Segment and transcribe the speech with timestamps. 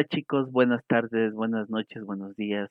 [0.00, 2.70] Hola chicos, buenas tardes, buenas noches, buenos días.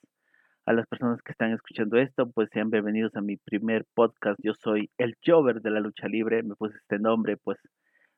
[0.66, 4.40] A las personas que están escuchando esto, pues sean bienvenidos a mi primer podcast.
[4.42, 7.59] Yo soy el Jover de la lucha libre, me puse este nombre, pues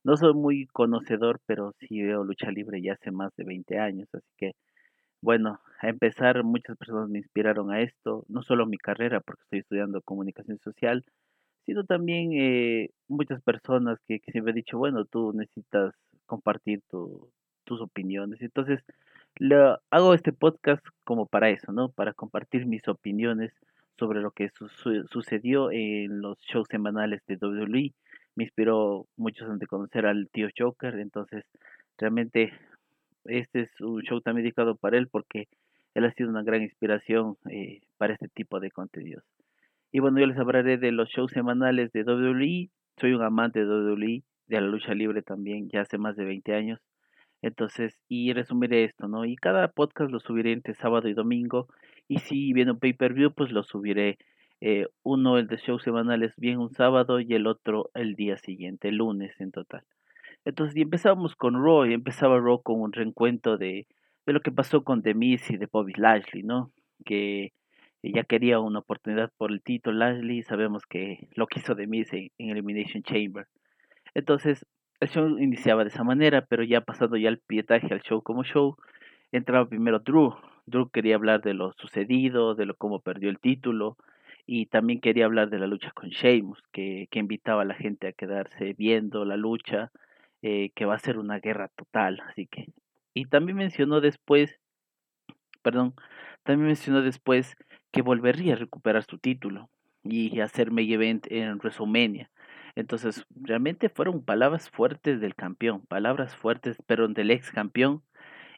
[0.05, 4.07] no soy muy conocedor, pero sí veo lucha libre ya hace más de 20 años,
[4.13, 4.53] así que
[5.21, 9.59] bueno, a empezar muchas personas me inspiraron a esto, no solo mi carrera, porque estoy
[9.59, 11.03] estudiando comunicación social,
[11.65, 15.93] sino también eh, muchas personas que, siempre he dicho, bueno, tú necesitas
[16.27, 17.29] compartir tu,
[17.65, 18.41] tus opiniones.
[18.41, 18.81] Entonces,
[19.39, 21.89] lo, hago este podcast como para eso, ¿no?
[21.89, 23.51] Para compartir mis opiniones
[23.97, 27.93] sobre lo que su, su, sucedió en los shows semanales de WWE.
[28.35, 31.45] Me inspiró mucho antes de conocer al tío Joker, entonces
[31.97, 32.53] realmente
[33.25, 35.47] este es un show también dedicado para él porque
[35.93, 39.23] él ha sido una gran inspiración eh, para este tipo de contenidos.
[39.91, 42.69] Y bueno, yo les hablaré de los shows semanales de WWE.
[42.97, 46.53] Soy un amante de WWE, de la lucha libre también, ya hace más de 20
[46.53, 46.79] años.
[47.41, 49.25] Entonces, y resumiré esto, ¿no?
[49.25, 51.67] Y cada podcast lo subiré entre sábado y domingo.
[52.07, 54.17] Y si viene un pay-per-view, pues lo subiré
[54.61, 58.89] eh, uno el de shows semanales bien un sábado y el otro el día siguiente,
[58.89, 59.83] el lunes en total.
[60.45, 63.87] Entonces, y empezamos con Raw, y empezaba Raw con un reencuentro de,
[64.25, 66.71] de lo que pasó con The y de Bobby Lashley, ¿no?
[67.05, 67.53] Que
[68.03, 73.03] ya quería una oportunidad por el título Lashley, sabemos que lo quiso The en Elimination
[73.03, 73.47] Chamber.
[74.13, 74.65] Entonces,
[75.01, 78.43] el show iniciaba de esa manera, pero ya pasando ya el pietaje al show como
[78.43, 78.77] show,
[79.31, 80.35] entraba primero Drew.
[80.67, 83.97] Drew quería hablar de lo sucedido, de lo cómo perdió el título,
[84.45, 88.07] y también quería hablar de la lucha con Sheamus, que, que invitaba a la gente
[88.07, 89.91] a quedarse viendo la lucha,
[90.43, 92.67] eh, que va a ser una guerra total, así que.
[93.15, 94.59] Y también mencionó después,
[95.63, 95.95] perdón,
[96.43, 97.55] también mencionó después
[97.91, 99.69] que volvería a recuperar su título
[100.03, 102.29] y hacer main event en WrestleMania.
[102.75, 108.03] Entonces, realmente fueron palabras fuertes del campeón, palabras fuertes, pero del ex campeón.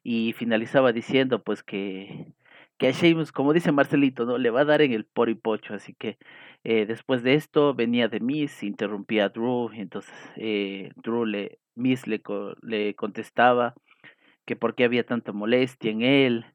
[0.03, 2.33] Y finalizaba diciendo, pues, que,
[2.77, 4.37] que a Sheamus, como dice Marcelito, ¿no?
[4.37, 5.73] Le va a dar en el poripocho.
[5.73, 6.17] Así que
[6.63, 9.71] eh, después de esto venía de Miss, interrumpía a Drew.
[9.73, 12.21] Entonces eh, Drew le, Miss le,
[12.61, 13.75] le contestaba
[14.45, 16.45] que por qué había tanta molestia en él,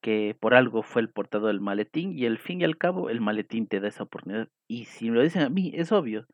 [0.00, 2.12] que por algo fue el portador del maletín.
[2.18, 4.48] Y al fin y al cabo, el maletín te da esa oportunidad.
[4.68, 6.26] Y si me lo dicen a mí, es obvio.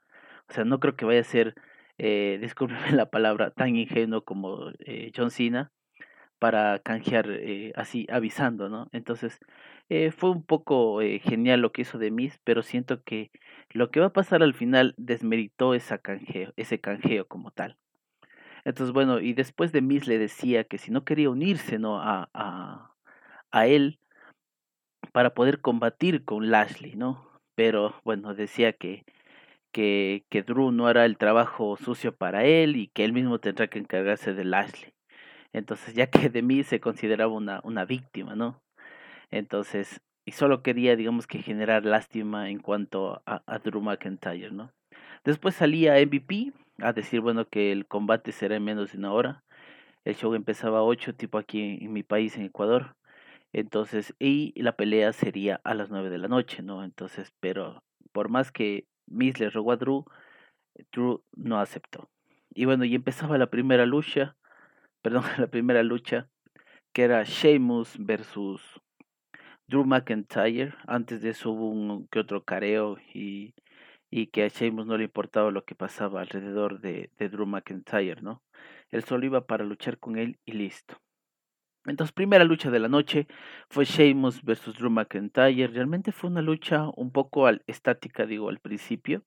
[0.49, 1.55] O sea, no creo que vaya a ser,
[1.99, 5.73] eh, discúlpeme la palabra, tan ingenuo como eh, John Cena
[6.39, 8.89] para canjear eh, así avisando, ¿no?
[8.93, 9.39] Entonces,
[9.89, 13.31] eh, fue un poco genial lo que hizo de Miss, pero siento que
[13.71, 17.79] lo que va a pasar al final desmeritó esa canjeo, ese canjeo como tal.
[18.65, 22.01] Entonces, bueno, y después de Miss le decía que si no quería unirse, ¿no?
[22.01, 22.95] A, a,
[23.51, 23.99] a él
[25.13, 27.29] para poder combatir con Lashley, ¿no?
[27.55, 29.05] Pero bueno, decía que
[29.75, 33.67] que, que Drew no hará el trabajo sucio para él y que él mismo tendrá
[33.67, 34.95] que encargarse de Lashley.
[35.53, 38.63] Entonces, ya que de mí se consideraba una, una víctima, ¿no?
[39.33, 44.71] Entonces, y solo quería, digamos que generar lástima en cuanto a, a Drew McIntyre, ¿no?
[45.25, 49.45] Después salía MVP a decir, bueno, que el combate será en menos de una hora.
[50.05, 52.95] El show empezaba a 8, tipo aquí en mi país, en Ecuador.
[53.53, 56.85] Entonces, y la pelea sería a las 9 de la noche, ¿no?
[56.85, 57.83] Entonces, pero
[58.13, 60.05] por más que Miz le rogó a Drew,
[60.93, 62.11] Drew no aceptó.
[62.55, 64.37] Y bueno, y empezaba la primera lucha,
[65.03, 66.29] perdón, la primera lucha,
[66.93, 68.81] que era Sheamus versus
[69.67, 70.75] Drew McIntyre.
[70.87, 73.55] Antes de eso hubo un que otro careo y,
[74.11, 78.23] y que a Sheamus no le importaba lo que pasaba alrededor de, de Drew McIntyre,
[78.23, 78.43] ¿no?
[78.91, 81.01] Él solo iba para luchar con él y listo.
[81.87, 83.27] Entonces, primera lucha de la noche
[83.69, 85.67] fue Sheamus versus Drew McIntyre.
[85.67, 89.23] Realmente fue una lucha un poco al, estática, digo, al principio.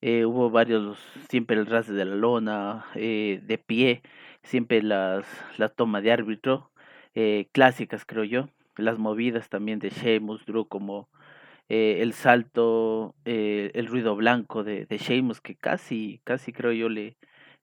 [0.00, 0.98] Eh, hubo varios,
[1.28, 4.02] siempre el ras de la lona, eh, de pie,
[4.42, 5.26] siempre las,
[5.58, 6.70] la toma de árbitro,
[7.14, 8.48] eh, clásicas creo yo.
[8.76, 11.08] Las movidas también de Sheamus, Drew, como
[11.68, 17.16] el salto, el ruido blanco de, de Sheamus, que casi, casi creo yo le,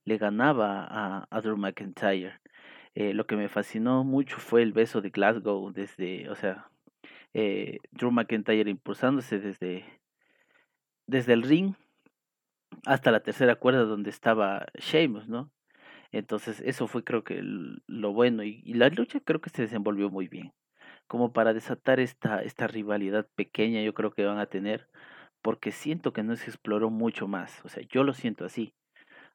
[0.05, 2.39] le ganaba a, a Drew McIntyre.
[2.95, 6.69] Eh, lo que me fascinó mucho fue el beso de Glasgow desde, o sea,
[7.33, 9.85] eh, Drew McIntyre impulsándose desde,
[11.07, 11.75] desde el ring
[12.85, 15.51] hasta la tercera cuerda donde estaba Sheamus, ¿no?
[16.11, 20.09] Entonces eso fue creo que lo bueno y, y, la lucha creo que se desenvolvió
[20.09, 20.53] muy bien.
[21.07, 24.87] Como para desatar esta, esta rivalidad pequeña yo creo que van a tener
[25.41, 28.73] porque siento que no se exploró mucho más, o sea, yo lo siento así,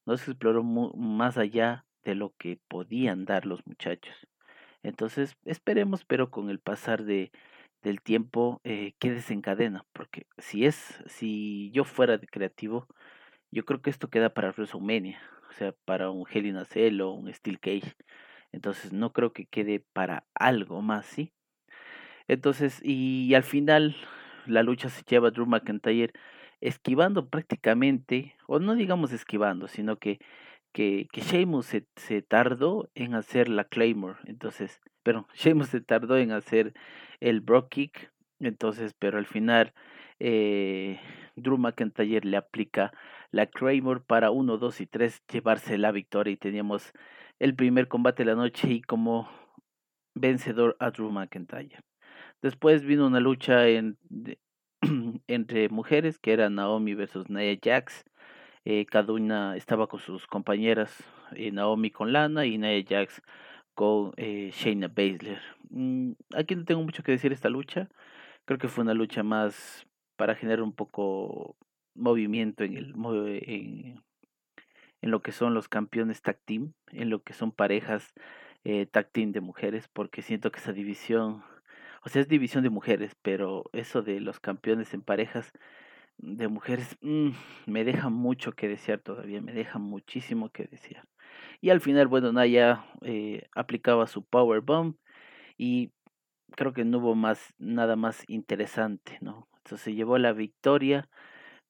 [0.07, 4.15] no se exploró más allá de lo que podían dar los muchachos.
[4.83, 7.33] Entonces, esperemos, pero con el pasar de,
[7.83, 9.85] del tiempo, eh, ¿qué desencadena?
[9.93, 12.87] Porque si es, si yo fuera de creativo,
[13.51, 17.13] yo creo que esto queda para WrestleMania, o sea, para un Hell in Cell o
[17.13, 17.95] un Steel Cage.
[18.53, 21.33] Entonces no creo que quede para algo más, ¿sí?
[22.29, 23.97] Entonces, y al final
[24.47, 26.13] la lucha se lleva a Drew McIntyre
[26.61, 30.19] esquivando prácticamente, o no digamos esquivando, sino que,
[30.75, 36.19] que, que Sheamus se, se tardó en hacer la Claymore, entonces, pero Sheamus se tardó
[36.19, 36.75] en hacer
[37.21, 39.73] el Brock Kick, entonces, pero al final
[40.19, 41.01] eh,
[41.37, 42.93] Drew McIntyre le aplica
[43.31, 46.93] la Claymore para 1, 2 y 3 llevarse la victoria y teníamos
[47.39, 49.29] el primer combate de la noche y como
[50.15, 51.79] vencedor a Drew McIntyre.
[52.43, 53.97] Después vino una lucha en,
[55.29, 58.05] entre mujeres, que era Naomi versus Nia Jax.
[58.65, 61.05] Eh, cada una estaba con sus compañeras,
[61.37, 63.23] eh, Naomi con Lana y Nia Jax
[63.75, 65.41] con eh, Shayna Baszler.
[65.71, 67.89] Mm, aquí no tengo mucho que decir esta lucha.
[68.47, 71.57] Creo que fue una lucha más para generar un poco
[71.95, 72.95] movimiento en el
[75.03, 78.15] en, lo que son los campeones tag team, en lo que son parejas
[78.65, 81.45] eh, tag team de mujeres, porque siento que esa división
[82.05, 85.53] o sea, es división de mujeres, pero eso de los campeones en parejas
[86.19, 87.31] de mujeres mm,
[87.67, 91.07] me deja mucho que desear todavía, me deja muchísimo que desear.
[91.61, 94.97] Y al final, bueno, Naya eh, aplicaba su power bomb
[95.59, 95.93] y
[96.53, 99.49] creo que no hubo más nada más interesante, ¿no?
[99.59, 101.09] Entonces se llevó la victoria,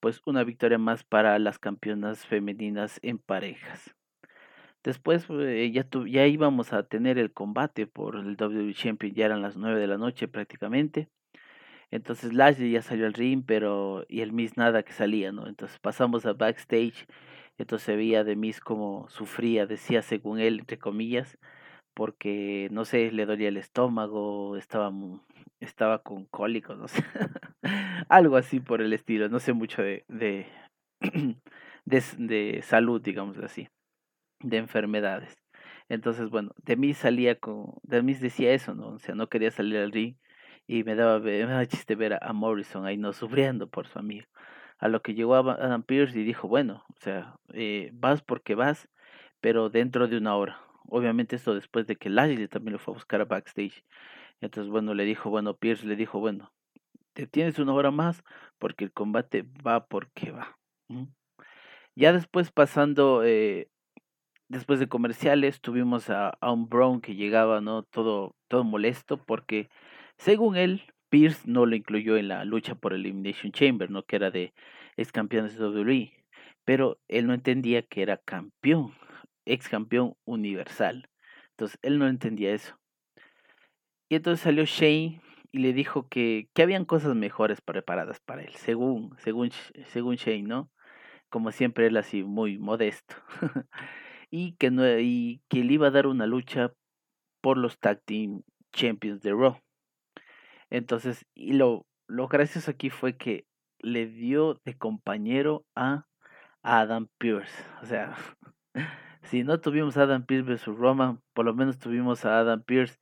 [0.00, 3.94] pues una victoria más para las campeonas femeninas en parejas.
[4.82, 9.42] Después eh, ya, ya íbamos a tener el combate por el WWE Champion, ya eran
[9.42, 11.08] las 9 de la noche prácticamente.
[11.94, 15.46] Entonces Lashley ya salió al ring, pero y el Miss nada que salía, ¿no?
[15.46, 17.06] Entonces pasamos a backstage,
[17.56, 21.38] entonces se veía de Miss como sufría, decía según él, entre comillas,
[21.94, 24.92] porque no sé, le dolía el estómago, estaba
[25.60, 27.04] estaba con cólicos, no sé,
[28.08, 30.48] algo así por el estilo, no sé mucho de, de,
[31.84, 33.68] de, salud, digamos así
[34.40, 35.36] de enfermedades.
[35.88, 38.88] Entonces, bueno, de mí salía con, de mí decía eso, ¿no?
[38.88, 40.16] O sea, no quería salir al ring
[40.66, 44.26] y me daba, me daba chiste ver a, Morrison ahí no sufriendo por su amigo.
[44.78, 48.88] A lo que llegó Adam Pierce y dijo, bueno, o sea, eh, vas porque vas,
[49.40, 50.60] pero dentro de una hora.
[50.88, 53.84] Obviamente esto después de que Lashley también lo fue a buscar a backstage.
[54.40, 56.52] Entonces, bueno, le dijo, bueno, Pierce le dijo, bueno,
[57.14, 58.24] te tienes una hora más
[58.58, 60.58] porque el combate va porque va.
[61.94, 63.68] Ya después pasando eh,
[64.48, 67.82] después de comerciales tuvimos a, un Brown que llegaba, ¿no?
[67.82, 69.68] Todo, todo molesto porque,
[70.18, 74.04] según él, Pierce no lo incluyó en la lucha por Elimination Chamber, ¿no?
[74.04, 74.52] Que era de
[74.96, 76.12] ex campeón de WWE.
[76.64, 78.94] Pero él no entendía que era campeón,
[79.44, 81.08] ex campeón universal.
[81.50, 82.78] Entonces, él no entendía eso.
[84.08, 85.20] Y entonces salió Shane
[85.52, 89.50] y le dijo que, que habían cosas mejores preparadas para él, según, según,
[89.86, 90.70] según Shane, ¿no?
[91.28, 93.14] Como siempre, él así muy modesto.
[94.30, 96.72] y que, no, y que le iba a dar una lucha
[97.40, 98.42] por los Tag Team
[98.72, 99.63] Champions de Raw.
[100.74, 103.46] Entonces, y lo, lo gracioso aquí fue que
[103.78, 106.08] le dio de compañero a
[106.64, 107.64] Adam Pierce.
[107.80, 108.16] O sea,
[109.22, 112.98] si no tuvimos a Adam Pierce versus Roman, por lo menos tuvimos a Adam Pierce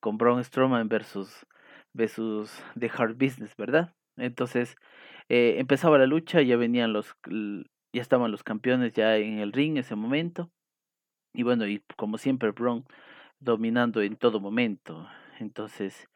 [0.00, 1.46] con Braun Strowman versus,
[1.94, 3.94] versus The Hard Business, ¿verdad?
[4.18, 4.76] Entonces,
[5.30, 9.72] eh, empezaba la lucha, ya venían los, ya estaban los campeones ya en el ring
[9.72, 10.50] en ese momento.
[11.32, 12.84] Y bueno, y como siempre, Braun
[13.40, 15.08] dominando en todo momento.
[15.40, 16.06] Entonces,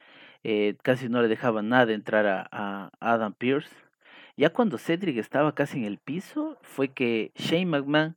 [0.44, 3.70] eh, casi no le dejaban nada entrar a, Adam Pierce.
[4.36, 8.16] Ya cuando Cedric estaba casi en el piso, fue que Shane McMahon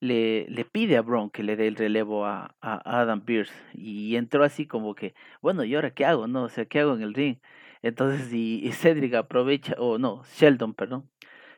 [0.00, 3.54] le, le pide a Braun que le dé el relevo a, Adam Pierce.
[3.74, 6.26] Y entró así como que, bueno, ¿y ahora qué hago?
[6.26, 7.38] No, o sea, ¿qué hago en el ring?
[7.82, 11.08] Entonces, y, y Cedric aprovecha, o no, Sheldon, perdón.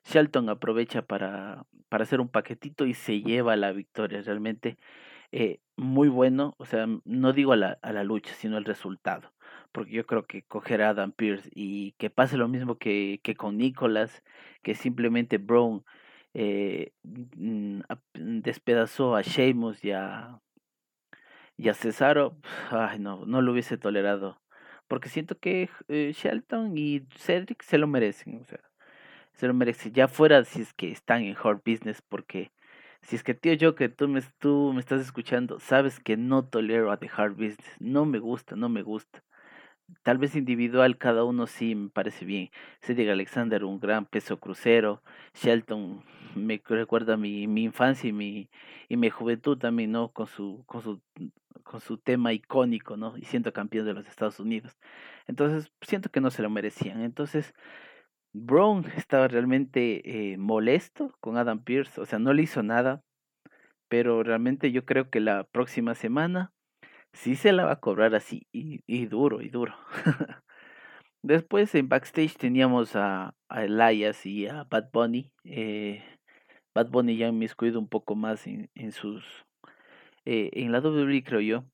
[0.04, 4.22] Shelton aprovecha para, para hacer un paquetito y se lleva la victoria.
[4.22, 4.78] Realmente
[5.32, 9.32] eh, muy bueno, o sea, no digo a la, a la lucha, sino el resultado.
[9.72, 13.34] Porque yo creo que coger a Adam Pierce y que pase lo mismo que, que
[13.34, 14.22] con Nicholas,
[14.62, 15.84] que simplemente Brown
[16.34, 17.80] eh, mm,
[18.14, 20.40] despedazó a Sheamus y a,
[21.56, 22.36] y Cesaro,
[22.70, 24.40] ay, no, no lo hubiese tolerado.
[24.88, 28.44] Porque siento que eh, Shelton y Cedric se lo merecen.
[29.34, 29.90] Se lo merece.
[29.92, 32.50] Ya fuera si es que están en hard business, porque
[33.02, 36.44] si es que tío yo que tú me, tú me estás escuchando, sabes que no
[36.44, 37.76] tolero a The Hard Business.
[37.80, 39.22] No me gusta, no me gusta.
[40.02, 42.50] Tal vez individual, cada uno sí me parece bien.
[42.80, 45.02] Cedric Alexander, un gran peso crucero.
[45.34, 48.48] Shelton, me recuerda mi, mi infancia y mi,
[48.88, 50.08] y mi juventud también, ¿no?
[50.08, 51.00] Con su, con su,
[51.62, 53.16] con su tema icónico, ¿no?
[53.16, 54.78] Y siendo campeón de los Estados Unidos.
[55.26, 57.02] Entonces, siento que no se lo merecían.
[57.02, 57.54] Entonces,
[58.32, 63.02] Brown estaba realmente eh, molesto con Adam Pierce, o sea, no le hizo nada,
[63.88, 66.52] pero realmente yo creo que la próxima semana
[67.12, 69.74] sí se la va a cobrar así y, duro y duro.
[71.22, 75.30] Después en backstage teníamos a, a, Elias y a Bad Bunny.
[75.44, 76.02] Eh,
[76.74, 79.24] Bad Bunny ya me inmiscuido un poco más en, en sus
[80.24, 81.64] eh, en la WWE creo yo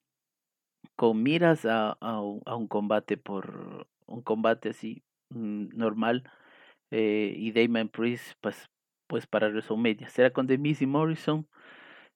[0.96, 2.14] con miras a, a,
[2.46, 6.24] a, un combate por un combate así mm, normal
[6.90, 8.68] eh, y Damon Priest pues
[9.06, 11.46] pues para WrestleMania será con The Miz y Morrison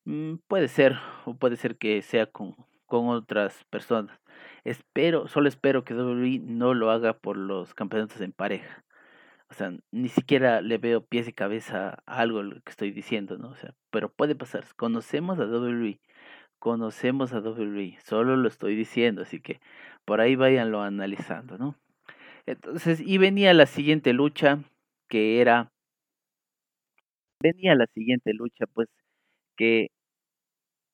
[0.05, 2.57] mm, puede ser o puede ser que sea con
[2.93, 4.21] con otras personas
[4.65, 8.85] espero solo espero que WWE no lo haga por los campeonatos en pareja
[9.49, 13.39] o sea, ni siquiera le veo pies y cabeza a algo lo que estoy diciendo,
[13.39, 13.49] ¿no?
[13.51, 14.65] O sea, pero puede pasar.
[14.77, 16.01] Conocemos a WWE,
[16.59, 19.61] conocemos a WWE, solo lo estoy diciendo, así que
[20.07, 21.77] por ahí váyanlo analizando, ¿no?
[22.47, 24.61] Entonces, y venía la siguiente lucha,
[25.09, 25.71] que era,
[27.41, 28.89] venía la siguiente lucha, pues,
[29.57, 29.91] que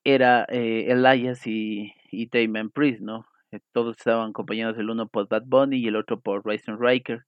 [0.04, 3.26] era eh, Elias y, y Damon Priest, ¿no?
[3.52, 7.24] Eh, todos estaban acompañados el uno por Bad Bunny y el otro por Ryzen Riker.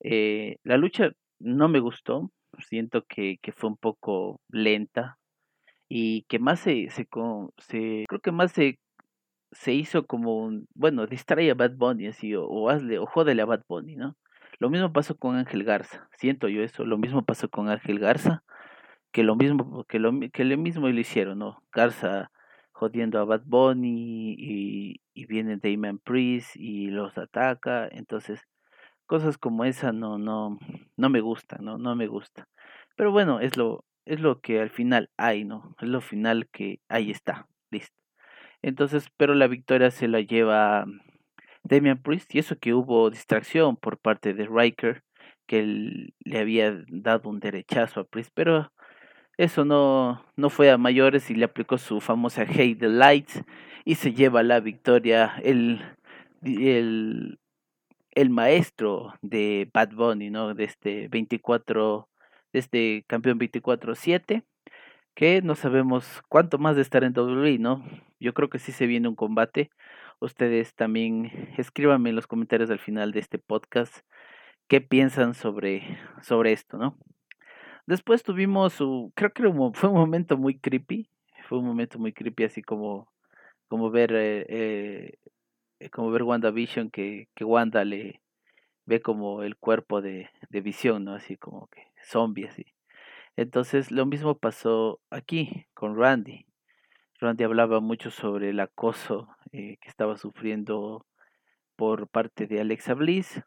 [0.00, 5.18] Eh, la lucha no me gustó, siento que, que fue un poco lenta
[5.88, 7.06] y que más se, se,
[7.58, 8.78] se creo que más se,
[9.52, 13.42] se hizo como un, bueno, distrae a Bad Bunny así, o, o hazle, o jódele
[13.42, 14.16] a Bad Bunny, ¿no?
[14.58, 18.42] Lo mismo pasó con Ángel Garza, siento yo eso, lo mismo pasó con Ángel Garza,
[19.12, 21.62] que lo mismo, que lo, que lo mismo lo hicieron, ¿no?
[21.72, 22.30] Garza
[22.72, 28.42] jodiendo a Bad Bunny y, y viene Damon Priest y los ataca, entonces
[29.06, 30.58] cosas como esa no, no,
[30.96, 32.48] no me gusta, no, no me gusta.
[32.96, 35.74] Pero bueno, es lo, es lo que al final hay, ¿no?
[35.80, 37.96] Es lo final que ahí está, listo.
[38.62, 40.86] Entonces, pero la victoria se la lleva
[41.62, 45.02] Damian Priest y eso que hubo distracción por parte de Riker,
[45.46, 45.62] que
[46.24, 48.72] le había dado un derechazo a Priest, pero
[49.36, 53.42] eso no, no fue a mayores y le aplicó su famosa Hate the Lights
[53.84, 55.82] y se lleva la victoria el,
[56.42, 57.38] el
[58.16, 60.54] el maestro de Bad Bunny, ¿no?
[60.54, 62.08] De este 24,
[62.52, 64.44] de este campeón 24-7,
[65.14, 67.84] que no sabemos cuánto más de estar en WWE, ¿no?
[68.18, 69.70] Yo creo que sí se viene un combate.
[70.20, 73.98] Ustedes también escríbanme en los comentarios al final de este podcast
[74.68, 76.96] qué piensan sobre, sobre esto, ¿no?
[77.86, 79.42] Después tuvimos su, creo que
[79.74, 81.08] fue un momento muy creepy,
[81.48, 83.08] fue un momento muy creepy, así como,
[83.68, 85.18] como ver eh, eh,
[85.78, 88.22] eh, como ver WandaVision que, que Wanda le
[88.86, 91.14] ve como el cuerpo de, de visión, ¿no?
[91.14, 92.66] Así como que zombie, así.
[93.36, 96.46] Entonces lo mismo pasó aquí con Randy.
[97.20, 101.06] Randy hablaba mucho sobre el acoso eh, que estaba sufriendo
[101.76, 103.42] por parte de Alexa Bliss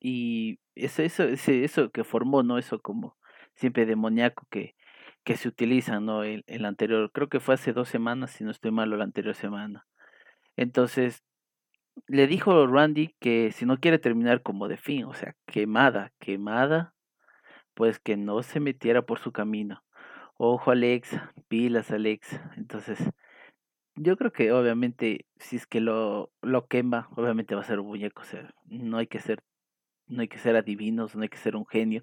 [0.00, 2.58] y eso, eso, eso que formó, ¿no?
[2.58, 3.16] Eso como
[3.54, 4.74] siempre demoníaco que,
[5.24, 6.22] que se utiliza, ¿no?
[6.24, 9.34] El, el anterior, creo que fue hace dos semanas, si no estoy malo, la anterior
[9.34, 9.86] semana.
[10.56, 11.24] Entonces,
[12.06, 16.94] le dijo Randy que si no quiere terminar como de fin, o sea, quemada, quemada,
[17.74, 19.82] pues que no se metiera por su camino.
[20.36, 21.10] Ojo Alex,
[21.48, 22.40] pilas Alex.
[22.56, 22.98] Entonces,
[23.96, 27.86] yo creo que obviamente si es que lo, lo quema, obviamente va a ser un
[27.88, 29.42] muñeco, o sea, no hay que ser,
[30.06, 32.02] no hay que ser adivinos, no hay que ser un genio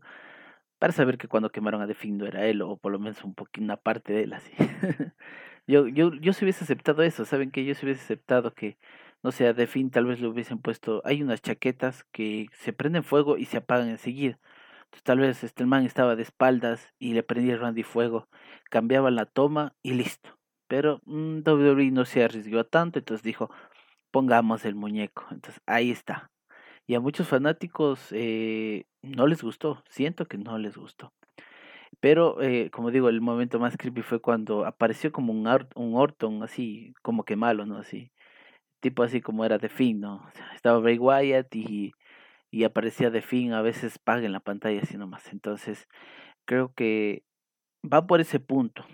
[0.81, 3.77] para saber que cuando quemaron a no era él, o por lo menos un una
[3.77, 4.51] parte de él así.
[5.67, 8.79] yo, yo, yo si hubiese aceptado eso, ¿saben que Yo si hubiese aceptado que
[9.21, 13.37] no sé, fin tal vez le hubiesen puesto, hay unas chaquetas que se prenden fuego
[13.37, 14.39] y se apagan enseguida.
[14.85, 18.27] Entonces, tal vez este man estaba de espaldas y le prendía Randy fuego,
[18.71, 20.39] cambiaba la toma y listo.
[20.67, 23.51] Pero mmm, WWE no se arriesgó tanto, entonces dijo,
[24.09, 25.27] pongamos el muñeco.
[25.29, 26.30] Entonces ahí está.
[26.91, 31.13] Y a muchos fanáticos eh, no les gustó, siento que no les gustó.
[32.01, 36.43] Pero, eh, como digo, el momento más creepy fue cuando apareció como un, un Orton,
[36.43, 37.77] así, como que malo, ¿no?
[37.77, 38.11] Así,
[38.81, 40.29] tipo así como era de fin, ¿no?
[40.53, 41.93] estaba Bray Wyatt y,
[42.51, 45.31] y aparecía de fin, a veces paga en la pantalla así nomás.
[45.31, 45.87] Entonces,
[46.43, 47.23] creo que
[47.81, 48.85] va por ese punto.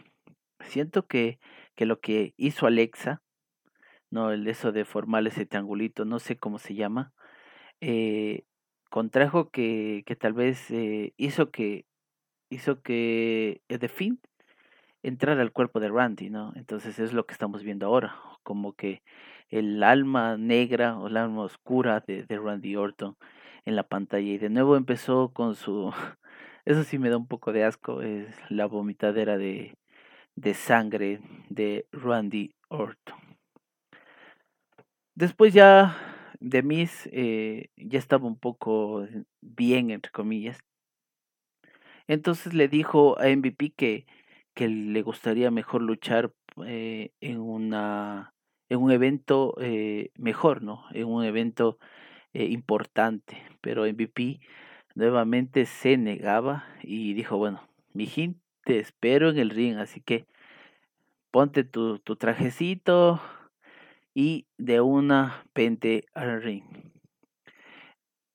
[0.60, 1.40] Siento que,
[1.74, 3.24] que lo que hizo Alexa,
[4.12, 7.12] no el eso de formar ese triangulito, no sé cómo se llama,
[7.82, 8.44] eh,
[8.90, 11.86] contrajo que, que tal vez eh, hizo que
[12.50, 14.20] hizo que The Fin
[15.04, 16.54] entrara al cuerpo de Randy, ¿no?
[16.56, 19.02] Entonces es lo que estamos viendo ahora, como que
[19.50, 23.16] el alma negra o el alma oscura de, de Randy Orton
[23.66, 25.94] en la pantalla y de nuevo empezó con su
[26.66, 29.78] eso sí me da un poco de asco es la vomitadera de,
[30.36, 33.18] de sangre de Randy Orton
[35.16, 39.08] después ya de Miss eh, ya estaba un poco
[39.42, 40.60] bien entre comillas
[42.08, 44.06] entonces le dijo a MVP que,
[44.54, 46.32] que le gustaría mejor luchar
[46.66, 48.34] eh, en una
[48.70, 50.84] en un evento eh, mejor, ¿no?
[50.92, 51.78] En un evento
[52.34, 53.42] eh, importante.
[53.62, 54.40] Pero MVP
[54.96, 57.62] nuevamente se negaba y dijo, bueno,
[57.94, 60.26] mijín, te espero en el ring, así que
[61.32, 63.22] ponte tu, tu trajecito
[64.18, 66.64] y de una pente al ring.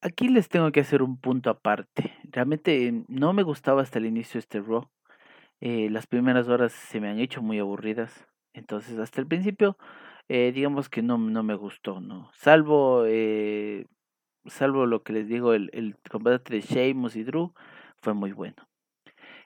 [0.00, 2.12] Aquí les tengo que hacer un punto aparte.
[2.22, 4.88] Realmente no me gustaba hasta el inicio este Raw.
[5.60, 8.28] Eh, las primeras horas se me han hecho muy aburridas.
[8.52, 9.76] Entonces, hasta el principio,
[10.28, 12.30] eh, digamos que no, no me gustó, ¿no?
[12.32, 13.86] Salvo, eh,
[14.46, 17.54] salvo lo que les digo, el, el combate de Sheamus y Drew
[18.00, 18.68] fue muy bueno.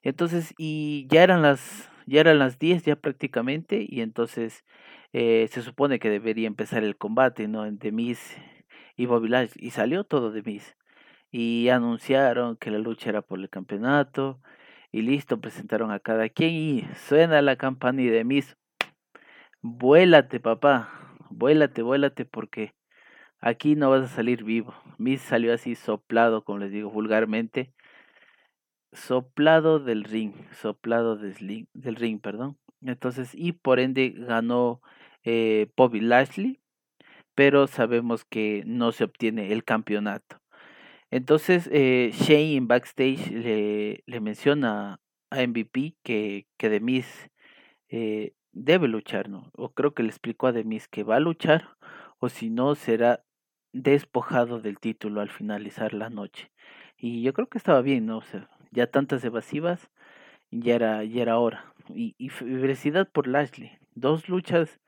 [0.02, 4.64] Entonces, y ya eran las, ya eran las 10 ya prácticamente, y entonces
[5.18, 7.62] eh, se supone que debería empezar el combate, ¿no?
[7.64, 8.36] De Miss
[8.96, 10.76] y Bobby Lashley, y salió todo de Miss.
[11.30, 14.42] Y anunciaron que la lucha era por el campeonato,
[14.92, 18.58] y listo, presentaron a cada quien, y suena la campanilla de Miss.
[19.62, 20.90] Vuélate, papá,
[21.30, 22.74] vuélate, vuélate, porque
[23.40, 24.74] aquí no vas a salir vivo.
[24.98, 27.72] Miss salió así soplado, como les digo vulgarmente,
[28.92, 32.58] soplado del ring, soplado del ring, perdón.
[32.82, 34.82] Entonces, y por ende ganó
[35.26, 36.60] eh, Bobby Lashley,
[37.34, 40.40] pero sabemos que no se obtiene el campeonato.
[41.10, 47.30] Entonces, eh, Shane backstage le, le, menciona a MVP que, que Demis
[47.88, 49.50] eh, debe luchar, ¿no?
[49.54, 51.76] O creo que le explicó a Demis que va a luchar,
[52.18, 53.24] o si no, será
[53.72, 56.52] despojado del título al finalizar la noche.
[56.96, 58.22] Y yo creo que estaba bien, ¿no?
[58.70, 59.90] Ya tantas evasivas,
[60.50, 61.74] ya era, ya era hora.
[61.88, 63.72] Y, y felicidad por Lashley.
[63.94, 64.80] Dos luchas,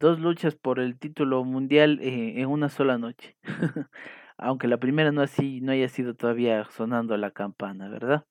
[0.00, 3.36] dos luchas por el título mundial eh, en una sola noche.
[4.38, 8.24] Aunque la primera no así, no haya sido todavía sonando la campana, ¿verdad?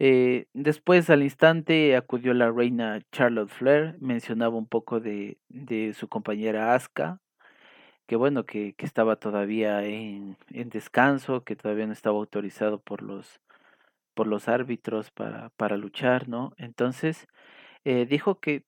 [0.00, 6.08] Eh, después al instante acudió la reina Charlotte Flair, mencionaba un poco de, de su
[6.08, 7.20] compañera Asuka,
[8.06, 13.02] que bueno, que, que estaba todavía en, en descanso, que todavía no estaba autorizado por
[13.02, 13.40] los
[14.14, 16.52] por los árbitros para, para luchar, ¿no?
[16.56, 17.26] Entonces,
[17.84, 18.64] eh, dijo que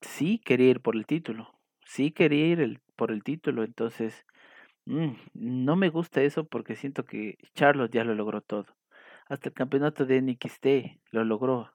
[0.00, 4.26] sí quería ir por el título, sí quería ir por el título, entonces,
[4.86, 8.66] mm, no me gusta eso porque siento que Charlotte ya lo logró todo.
[9.28, 11.72] Hasta el campeonato de NXT lo logró.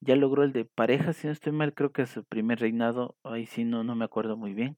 [0.00, 3.46] Ya logró el de pareja, si no estoy mal, creo que su primer reinado, ahí
[3.46, 4.76] sí no, no me acuerdo muy bien.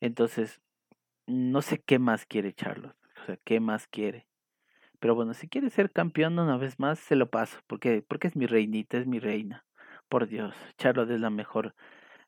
[0.00, 0.60] Entonces,
[1.26, 4.26] no sé qué más quiere Charlotte, o sea, qué más quiere.
[5.00, 7.58] Pero bueno, si quiere ser campeón una vez más, se lo paso.
[7.66, 9.64] Porque, porque es mi reinita, es mi reina.
[10.12, 11.74] Por Dios, Charlotte es la mejor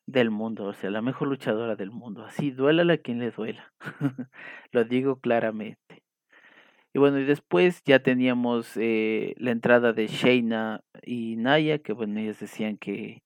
[0.07, 2.25] del mundo, o sea, la mejor luchadora del mundo.
[2.25, 3.71] Así, duélala a quien le duela.
[4.71, 6.01] lo digo claramente.
[6.95, 12.19] Y bueno, y después ya teníamos eh, la entrada de Shayna y Naya, que bueno,
[12.19, 13.21] ellas decían que,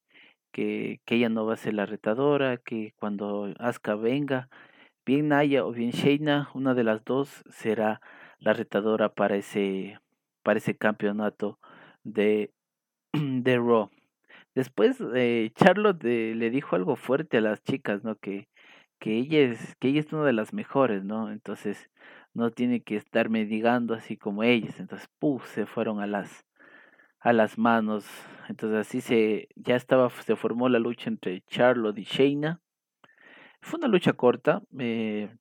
[0.52, 4.50] que, que ella no va a ser la retadora, que cuando Asuka venga,
[5.06, 8.02] bien Naya o bien Shayna, una de las dos será
[8.40, 10.02] la retadora para ese,
[10.44, 11.60] para ese campeonato
[12.04, 12.52] de,
[13.14, 13.90] de Raw.
[14.56, 18.16] Después eh, Charlotte eh, le dijo algo fuerte a las chicas, ¿no?
[18.16, 18.48] Que,
[19.00, 21.32] que ella es, que ella es una de las mejores, ¿no?
[21.32, 21.90] Entonces
[22.34, 24.80] no tiene que estar mendigando así como ellas.
[24.80, 26.46] Entonces, puf, se fueron a las
[27.20, 28.06] a las manos.
[28.48, 32.62] Entonces así se ya estaba se formó la lucha entre Charlotte y Shayna.
[33.62, 35.36] Fue una lucha corta, eh,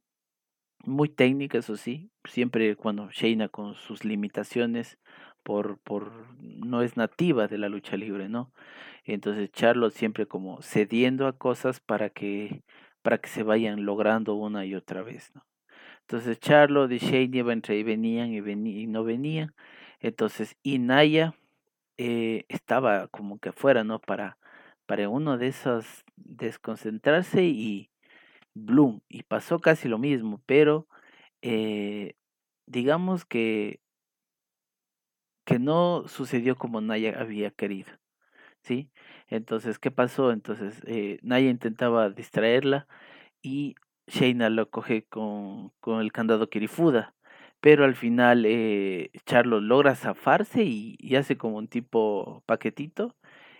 [0.84, 4.98] muy técnica, eso sí, siempre cuando Shayna con sus limitaciones
[5.42, 8.52] por, por no es nativa de la lucha libre, ¿no?
[9.04, 12.62] Entonces Charlotte siempre como cediendo a cosas para que
[13.02, 15.46] para que se vayan logrando una y otra vez, ¿no?
[16.02, 19.54] Entonces Charlotte y Shayna iban entre y venían y, venían, y no venían.
[20.00, 21.34] Entonces Inaya
[21.98, 23.98] eh, estaba como que afuera, ¿no?
[24.00, 24.38] Para,
[24.86, 27.90] para uno de esos desconcentrarse y,
[28.54, 30.86] Bloom y pasó casi lo mismo, pero
[31.42, 32.14] eh,
[32.66, 33.80] digamos que,
[35.48, 37.90] que no sucedió como Naya había querido,
[38.60, 38.90] ¿sí?
[39.28, 40.30] Entonces, ¿qué pasó?
[40.30, 42.86] Entonces, eh, Naya intentaba distraerla
[43.40, 43.74] y
[44.08, 47.14] Shayna lo coge con, con el candado Kirifuda,
[47.62, 49.10] pero al final eh,
[49.42, 53.16] logra zafarse y, y hace como un tipo paquetito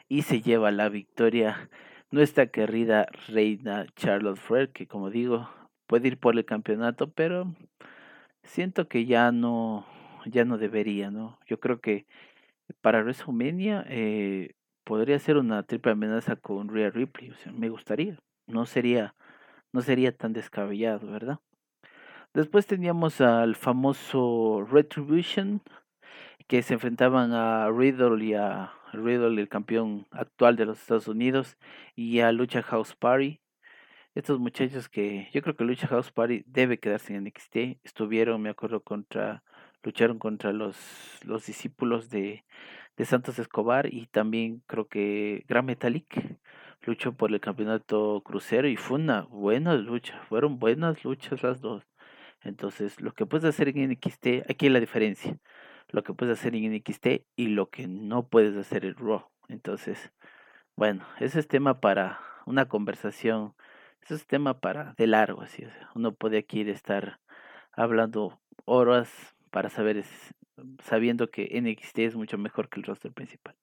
[0.09, 1.71] y se lleva la victoria
[2.11, 5.49] nuestra querida reina Charlotte Flair, que como digo,
[5.87, 7.55] puede ir por el campeonato, pero
[8.43, 9.87] siento que ya no,
[10.27, 11.39] ya no debería, ¿no?
[11.47, 12.07] Yo creo que
[12.81, 14.55] para WrestleMania eh,
[14.85, 19.15] podría ser una triple amenaza con Rhea Ripley, o sea, me gustaría, no sería,
[19.73, 21.41] no sería tan descabellado, ¿verdad?
[22.35, 25.63] Después teníamos al famoso Retribution,
[26.47, 31.59] que se enfrentaban a Riddle y a Riddle, el campeón actual de los Estados Unidos,
[31.95, 33.41] y a Lucha House Party.
[34.15, 37.81] estos muchachos que yo creo que Lucha House Party debe quedarse en NXT.
[37.85, 39.43] Estuvieron, me acuerdo, contra,
[39.83, 40.77] lucharon contra los,
[41.25, 42.45] los discípulos de,
[42.97, 46.39] de Santos Escobar y también creo que Gran Metallic
[46.83, 51.85] luchó por el campeonato crucero y fue una buena lucha, fueron buenas luchas las dos.
[52.43, 55.39] Entonces, lo que puedes hacer en NXT, aquí es la diferencia,
[55.89, 59.27] lo que puedes hacer en NXT y lo que no puedes hacer en Raw.
[59.49, 60.13] Entonces,
[60.77, 63.55] bueno, ese es tema para una conversación
[64.09, 65.67] eso es tema para de largo, así.
[65.95, 67.21] uno puede aquí estar
[67.73, 70.05] hablando horas para saber,
[70.83, 73.57] sabiendo que NXT es mucho mejor que el roster principal.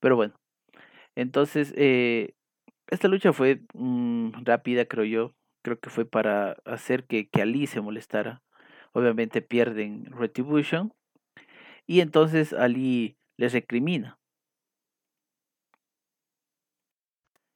[0.00, 0.34] Pero bueno,
[1.16, 2.34] entonces, eh,
[2.88, 5.34] esta lucha fue mm, rápida, creo yo.
[5.62, 8.42] Creo que fue para hacer que, que Ali se molestara.
[8.92, 10.92] Obviamente pierden Retribution.
[11.86, 14.18] Y entonces Ali les recrimina.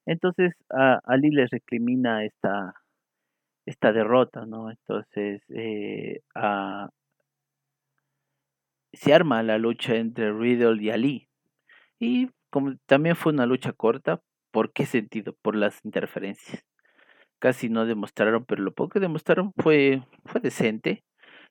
[0.06, 2.74] Entonces a Ali le recrimina esta,
[3.66, 4.70] esta derrota, ¿no?
[4.70, 6.22] Entonces eh,
[8.92, 11.28] se arma la lucha entre Riddle y Ali.
[11.98, 15.34] Y como también fue una lucha corta, ¿por qué sentido?
[15.42, 16.64] Por las interferencias.
[17.38, 21.04] Casi no demostraron, pero lo poco que demostraron fue, fue decente.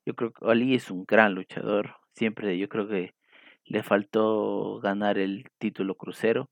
[0.06, 1.96] Yo creo que Ali es un gran luchador.
[2.16, 3.14] Siempre yo creo que
[3.66, 6.50] le faltó ganar el título crucero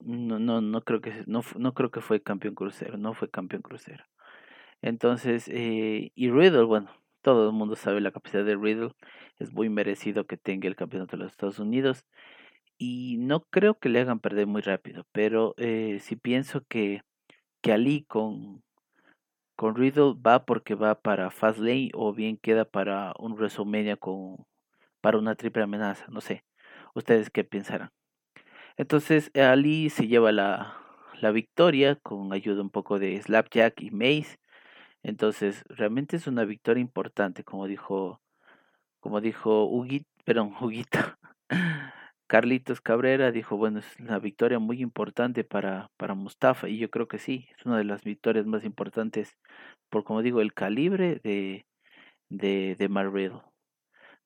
[0.00, 3.62] no, no, no creo que no, no creo que fue campeón crucero, no fue campeón
[3.62, 4.04] crucero.
[4.82, 6.90] Entonces, eh, y Riddle, bueno,
[7.24, 8.92] todo el mundo sabe la capacidad de Riddle,
[9.38, 12.06] es muy merecido que tenga el campeonato de los Estados Unidos
[12.78, 17.02] y no creo que le hagan perder muy rápido, pero eh, sí pienso que,
[17.62, 18.62] que Ali con,
[19.56, 24.44] con Riddle va porque va para Fastlane o bien queda para un WrestleMania con
[25.00, 26.44] para una triple amenaza, no sé.
[26.94, 27.90] ¿Ustedes qué pensarán?
[28.76, 30.78] Entonces Ali se lleva la,
[31.20, 34.38] la victoria con ayuda un poco de Slapjack y Mace.
[35.04, 38.20] Entonces realmente es una victoria importante, como dijo,
[39.00, 40.98] como dijo Huguito, perdón, Huguito.
[42.26, 47.06] Carlitos Cabrera dijo, bueno, es una victoria muy importante para, para Mustafa y yo creo
[47.06, 49.36] que sí, es una de las victorias más importantes
[49.90, 51.66] por, como digo, el calibre de,
[52.30, 53.32] de, de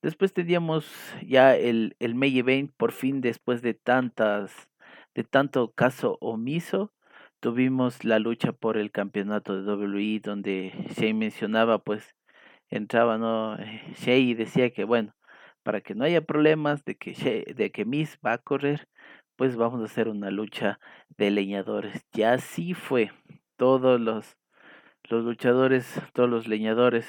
[0.01, 0.89] Después teníamos
[1.27, 4.69] ya el, el May Event, por fin después de tantas,
[5.13, 6.93] de tanto caso omiso,
[7.39, 12.15] tuvimos la lucha por el campeonato de WWE, donde Shane mencionaba, pues,
[12.69, 13.57] entraba, ¿no?
[13.57, 15.15] Eh, Shea y decía que, bueno,
[15.63, 18.87] para que no haya problemas de que, de que Miss va a correr,
[19.35, 20.79] pues vamos a hacer una lucha
[21.17, 22.05] de leñadores.
[22.13, 23.11] Ya así fue.
[23.57, 24.37] Todos los,
[25.09, 27.07] los luchadores, todos los leñadores,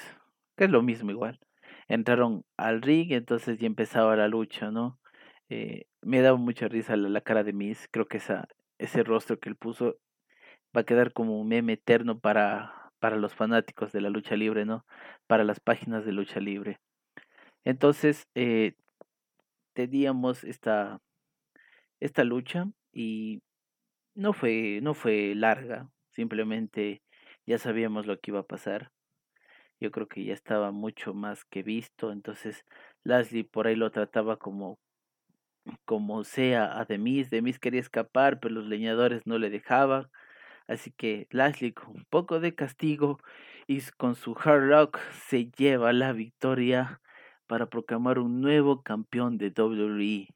[0.56, 1.40] que es lo mismo igual,
[1.88, 4.98] entraron al ring, entonces ya empezaba la lucha, ¿no?
[5.48, 9.48] Eh, me daba mucha risa la, cara de Miss, creo que esa, ese rostro que
[9.48, 9.96] él puso
[10.76, 14.64] va a quedar como un meme eterno para, para los fanáticos de la lucha libre,
[14.64, 14.84] ¿no?
[15.26, 16.78] Para las páginas de lucha libre.
[17.64, 18.74] Entonces, eh,
[19.74, 21.00] teníamos esta,
[22.00, 23.42] esta lucha y
[24.14, 27.02] no fue, no fue larga, simplemente
[27.46, 28.90] ya sabíamos lo que iba a pasar
[29.80, 32.64] yo creo que ya estaba mucho más que visto, entonces
[33.02, 34.78] Lashley por ahí lo trataba como
[35.84, 40.10] como sea a Demis, Demis quería escapar, pero los leñadores no le dejaban,
[40.70, 43.18] así que Lashley con un poco de castigo
[43.66, 47.00] y con su hard rock se lleva la victoria
[47.46, 50.28] para proclamar un nuevo campeón de WWE,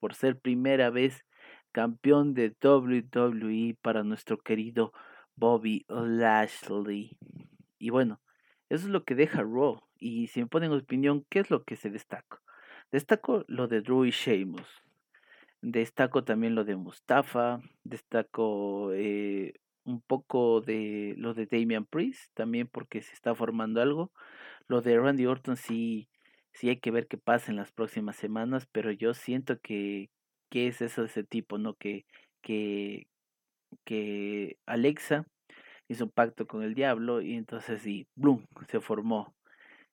[0.00, 1.26] por ser primera vez
[1.72, 4.92] campeón de WWE para nuestro querido
[5.36, 7.18] Bobby Lashley.
[7.78, 8.20] Y bueno,
[8.70, 9.82] eso es lo que deja Raw.
[9.98, 12.40] Y si me ponen opinión, ¿qué es lo que se destaca?
[12.90, 14.82] Destaco lo de Drew y Sheamus.
[15.60, 17.60] Destaco también lo de Mustafa.
[17.82, 24.12] Destaco eh, un poco de lo de Damian Priest, también porque se está formando algo.
[24.68, 26.08] Lo de Randy Orton sí,
[26.52, 30.10] sí hay que ver qué pasa en las próximas semanas, pero yo siento que,
[30.50, 31.74] que es eso de ese tipo, ¿no?
[31.74, 32.06] Que,
[32.42, 33.06] que,
[33.84, 35.26] que Alexa
[35.88, 38.44] hizo un pacto con el diablo y entonces y ¡blum!
[38.68, 39.34] se formó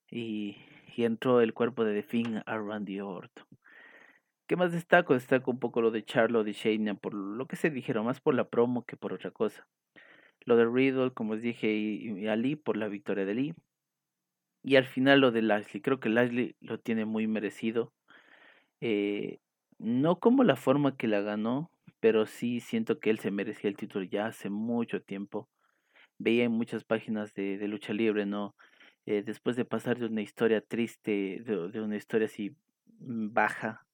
[0.10, 0.58] y,
[0.96, 3.46] y entró el cuerpo de The a Randy Orton.
[4.52, 5.14] ¿Qué más destaco?
[5.14, 8.36] Destaco un poco lo de Charlotte y Shayna por lo que se dijeron, más por
[8.36, 9.66] la promo que por otra cosa.
[10.42, 13.54] Lo de Riddle, como os dije, y, Ali por la victoria de Lee.
[14.62, 15.80] Y al final lo de Lashley.
[15.80, 17.94] Creo que Lashley lo tiene muy merecido.
[18.82, 19.40] Eh,
[19.80, 23.78] no como la forma que la ganó, pero sí siento que él se merecía el
[23.78, 25.48] título ya hace mucho tiempo
[26.18, 28.54] veía en muchas páginas de, de lucha libre, ¿no?
[29.06, 32.54] Eh, después de pasar de una historia triste, de, una historia así
[33.00, 33.86] mm, baja,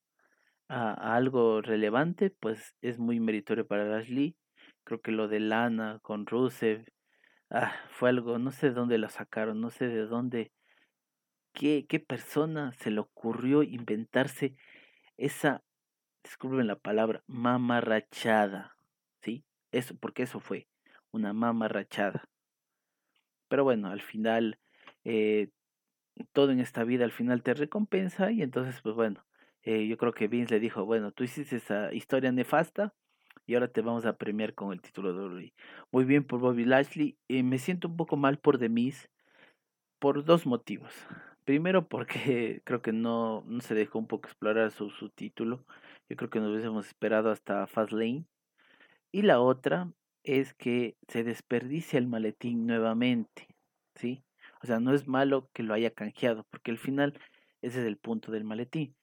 [0.69, 4.35] a, algo relevante, pues es muy meritorio para Ashley.
[4.83, 6.85] creo que lo de Lana con Rusev,
[7.49, 10.51] ah, fue algo, no sé de dónde lo sacaron, no sé de dónde,
[11.53, 14.55] qué, qué persona se le ocurrió inventarse
[15.17, 15.63] esa,
[16.23, 18.77] disculpen la palabra, mamarrachada,
[19.21, 19.45] ¿sí?
[19.71, 20.67] Eso, porque eso fue,
[21.11, 22.29] una mamarrachada.
[23.47, 24.59] Pero bueno, al final,
[25.03, 25.49] eh,
[26.33, 29.26] todo en esta vida al final te recompensa y entonces, pues bueno,
[29.67, 32.93] eh, yo creo que Vince le dijo, bueno, tú hiciste esa historia nefasta
[33.45, 35.53] y ahora te vamos a premiar con el título de WWE.
[35.91, 37.17] Muy bien por Bobby Lashley.
[37.27, 38.69] Eh, me siento un poco mal por The
[39.99, 40.93] por dos motivos.
[41.43, 45.65] Primero porque creo que no, no se dejó un poco explorar su, su título.
[46.07, 48.23] Yo creo que nos hubiésemos esperado hasta Fastlane.
[49.11, 49.91] Y la otra
[50.23, 53.49] es que se desperdicia el maletín nuevamente,
[53.95, 54.23] ¿sí?
[54.63, 57.19] O sea, no es malo que lo haya canjeado, porque al final
[57.61, 58.95] ese es el punto del maletín.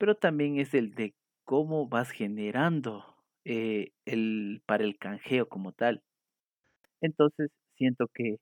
[0.00, 3.04] Pero también es el de cómo vas generando
[3.44, 6.02] eh, el, para el canjeo como tal.
[7.02, 8.36] Entonces, siento que,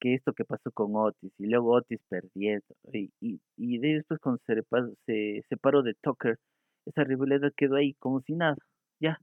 [0.00, 4.40] que esto que pasó con Otis y luego Otis perdiendo y, y, y después cuando
[4.46, 4.62] se,
[5.06, 6.36] se separó de Tucker,
[6.86, 8.56] esa rivalidad quedó ahí como si nada,
[9.00, 9.20] ya,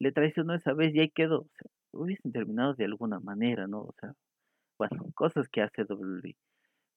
[0.00, 1.46] le traicionó esa vez y ahí quedó.
[1.92, 3.82] Hubiesen terminado de alguna manera, ¿no?
[3.82, 4.14] O sea,
[4.78, 6.36] bueno, cosas que hace WWE.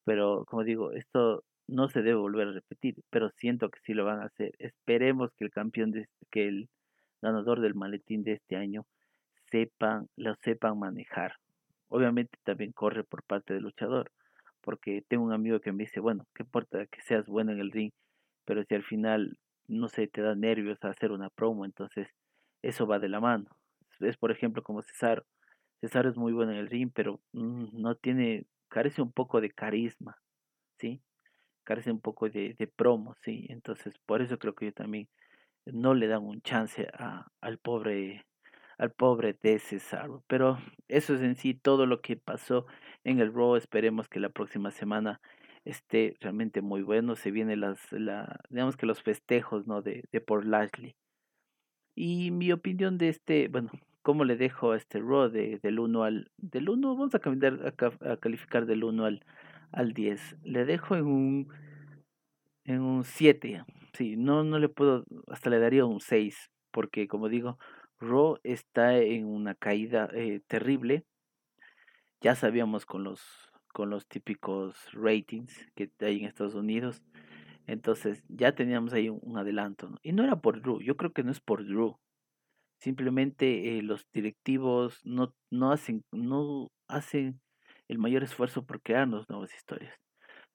[0.06, 4.06] Pero como digo, esto no se debe volver a repetir, pero siento que sí lo
[4.06, 4.54] van a hacer.
[4.60, 6.70] Esperemos que el campeón, de, que el
[7.22, 8.86] ganador del maletín de este año
[9.50, 11.36] sepan, lo sepan manejar.
[11.88, 14.12] Obviamente también corre por parte del luchador,
[14.62, 17.72] porque tengo un amigo que me dice, bueno, qué importa que seas bueno en el
[17.72, 17.92] ring,
[18.46, 22.10] pero si al final, no sé, te da nervios hacer una promo, entonces
[22.62, 23.46] eso va de la mano.
[24.00, 25.24] Es por ejemplo como Cesaro.
[25.80, 29.52] Cesaro es muy bueno en el ring, pero mm, no tiene, carece un poco de
[29.52, 30.18] carisma,
[30.78, 31.02] ¿sí?
[31.64, 33.46] Carece un poco de, de promo, ¿sí?
[33.50, 35.08] Entonces, por eso creo que yo también
[35.66, 38.26] no le dan un chance a, al pobre
[38.78, 40.24] al pobre de Cesaro.
[40.28, 42.66] Pero eso es en sí todo lo que pasó
[43.04, 43.56] en el Raw.
[43.56, 45.22] Esperemos que la próxima semana
[45.66, 47.16] esté realmente muy bueno.
[47.16, 49.84] Se vienen las, la, digamos que los festejos, ¿no?
[49.84, 50.96] De, de por Lashley.
[51.96, 53.70] Y mi opinión de este, bueno,
[54.02, 57.76] ¿cómo le dejo a este Raw de, del 1 al, del 1, vamos a, cambiar,
[58.02, 59.26] a, calificar del 1 al,
[59.72, 60.38] al 10.
[60.44, 61.48] Le dejo en un,
[62.66, 67.30] en un 7 sí, no, no le puedo, hasta le daría un 6, porque como
[67.30, 67.58] digo,
[68.00, 71.06] Raw está en una caída eh, terrible.
[72.22, 73.22] Ya sabíamos con los,
[73.74, 77.04] con los típicos ratings que hay en Estados Unidos.
[77.68, 80.00] Entonces ya teníamos ahí un, adelanto.
[80.04, 81.98] Y no era por Drew, yo creo que no es por Drew.
[82.80, 87.40] Simplemente eh, los directivos no, no, hacen, no hacen
[87.92, 89.94] el mayor esfuerzo por crearnos nuevas historias.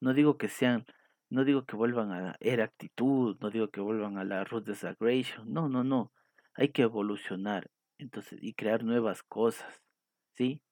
[0.01, 0.87] No digo que sean
[1.29, 5.53] no digo que vuelvan a la actitud, no digo que vuelvan a la root desagration,
[5.53, 6.13] no, no, no.
[6.55, 7.69] Hay que evolucionar,
[7.99, 9.83] entonces, y crear nuevas cosas,
[10.35, 10.63] ¿sí?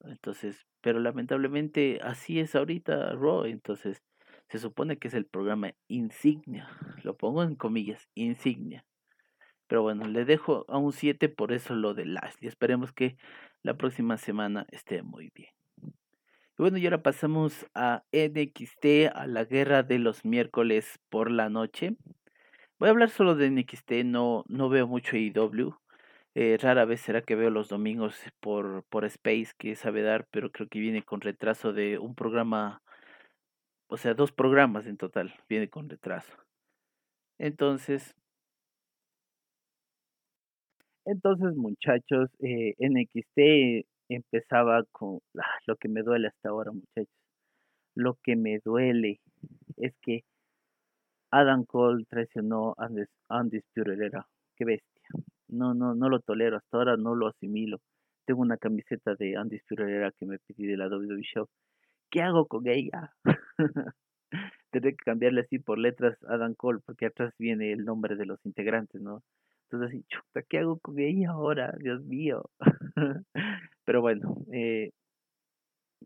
[0.00, 4.02] Entonces, pero lamentablemente así es ahorita Raw, entonces
[4.48, 6.68] se supone que es el programa insignia,
[7.04, 8.84] lo pongo en comillas, insignia.
[9.68, 12.48] Pero bueno, le dejo a un 7 por eso lo de Lashley.
[12.48, 13.16] Esperemos que
[13.62, 15.61] la próxima semana esté muy bien
[16.62, 21.96] bueno, y ahora pasamos a NXT, a la guerra de los miércoles por la noche.
[22.78, 25.74] Voy a hablar solo de NXT, no, no veo mucho IW.
[26.36, 30.28] E eh, rara vez será que veo los domingos por, por Space, que sabe dar,
[30.30, 32.80] pero creo que viene con retraso de un programa,
[33.88, 36.32] o sea, dos programas en total, viene con retraso.
[37.38, 38.14] Entonces,
[41.04, 47.14] entonces muchachos, eh, NXT empezaba con ah, lo que me duele hasta ahora, muchachos.
[47.94, 49.20] Lo que me duele
[49.76, 50.24] es que
[51.30, 52.88] Adam Cole traicionó a
[53.40, 54.26] Undisputed Era.
[54.56, 55.08] Qué bestia.
[55.48, 56.58] No, no, no lo tolero.
[56.58, 57.78] Hasta ahora no lo asimilo.
[58.26, 61.48] Tengo una camiseta de Undisputed Era que me pedí de la WWE Show.
[62.10, 63.12] ¿Qué hago con ella?
[64.70, 68.44] Tendré que cambiarle así por letras Adam Cole, porque atrás viene el nombre de los
[68.44, 69.22] integrantes, ¿no?
[69.64, 71.74] Entonces así, chuta, ¿qué hago con ella ahora?
[71.78, 72.50] Dios mío.
[73.84, 74.90] Pero bueno, eh,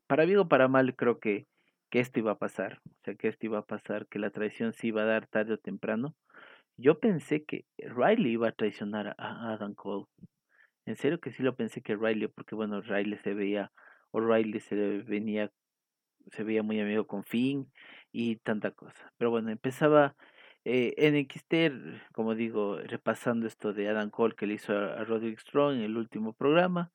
[0.07, 1.47] para bien o para mal creo que,
[1.91, 2.81] que esto iba a pasar.
[2.85, 5.55] O sea, que esto iba a pasar, que la traición sí iba a dar tarde
[5.55, 6.15] o temprano.
[6.77, 10.07] Yo pensé que Riley iba a traicionar a Adam Cole.
[10.87, 13.73] En serio que sí lo pensé que Riley, porque bueno, Riley se veía,
[14.11, 15.51] o Riley se venía,
[16.33, 17.73] se veía muy amigo con Finn
[18.13, 19.13] y tanta cosa.
[19.17, 20.15] Pero bueno, empezaba
[20.65, 25.41] eh, NXT, como digo, repasando esto de Adam Cole que le hizo a, a Roderick
[25.41, 26.93] Strong en el último programa.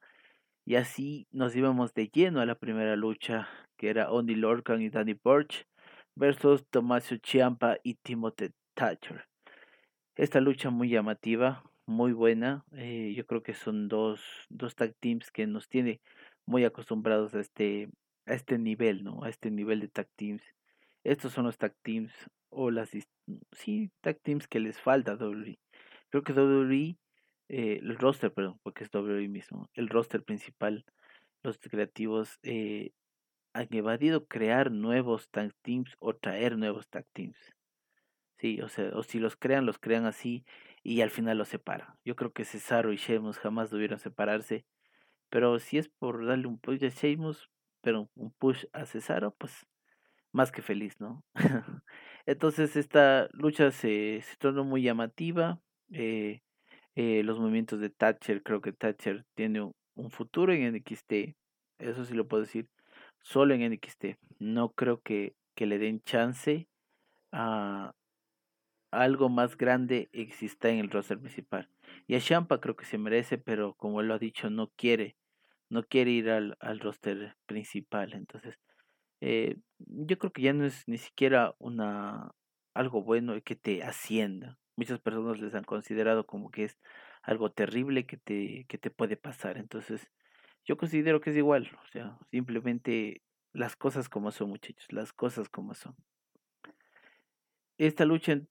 [0.66, 4.90] Y así nos íbamos de lleno a la primera lucha, que era Only Lorcan y
[4.90, 5.66] Danny Burch
[6.16, 9.26] versus Tommaso Ciampa y Timothy Thatcher.
[10.16, 12.64] Esta lucha muy llamativa, muy buena.
[12.74, 16.02] Eh, yo creo que son dos, dos tag teams que nos tiene
[16.46, 17.90] muy acostumbrados a este,
[18.26, 19.24] a este nivel, ¿no?
[19.24, 20.44] A este nivel de tag teams.
[21.04, 22.14] Estos son los tag teams
[22.50, 22.92] o las
[23.52, 25.60] sí, tag teams que les falta a WWE.
[26.10, 26.98] Creo que WWE,
[27.52, 30.86] eh, el roster, perdón, porque es WWE mismo, el roster principal,
[31.44, 32.94] los creativos eh,
[33.52, 37.38] han evadido crear nuevos tag teams o traer nuevos tag teams.
[38.38, 40.46] Sí, o sea, o si los crean, los crean así
[40.82, 41.90] y al final los separan.
[42.06, 44.66] Yo creo que Cesaro y Sheamus jamás debieron separarse,
[45.30, 47.50] pero si es por darle un push a Sheamus,
[47.82, 49.68] pero un push a Cesaro, pues
[50.32, 51.26] más que feliz, ¿no?
[52.26, 55.60] Entonces esta lucha se, se tornó muy llamativa.
[55.92, 56.42] Eh,
[56.96, 61.36] eh, los movimientos de Thatcher, creo que Thatcher tiene un, futuro en NXT,
[61.80, 62.70] eso sí lo puedo decir,
[63.22, 64.18] solo en NXT.
[64.40, 66.68] No creo que, que le den chance
[67.32, 67.94] a,
[68.92, 71.70] algo más grande exista en el roster principal.
[72.08, 75.16] Y a Champa creo que se merece, pero como él lo ha dicho, no quiere,
[75.70, 78.14] no quiere ir al, al roster principal.
[78.14, 78.60] Entonces,
[79.22, 82.32] eh, yo creo que ya no es ni siquiera una
[82.74, 84.58] algo bueno que te ascienda.
[84.82, 86.80] Muchas personas les han considerado como que es
[87.22, 89.60] algo terrible que te, que te puede pasar.
[89.60, 90.10] Entonces,
[90.66, 91.70] yo considero que es igual.
[91.84, 93.22] O sea, simplemente
[93.54, 95.96] las cosas como son, muchachos, las cosas como son.
[97.78, 98.42] Esta lucha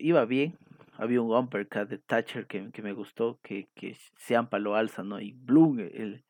[0.00, 0.58] iba bien.
[0.94, 5.20] Había un uppercut de Thatcher que, que me gustó, que, que Seampa lo alza, ¿no?
[5.20, 6.24] Y Bloom, el,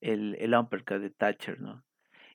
[0.00, 1.84] el, el de Thatcher, ¿no?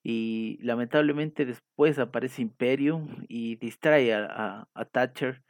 [0.03, 5.43] Y lamentablemente después aparece Imperium y distrae a, a, Thatcher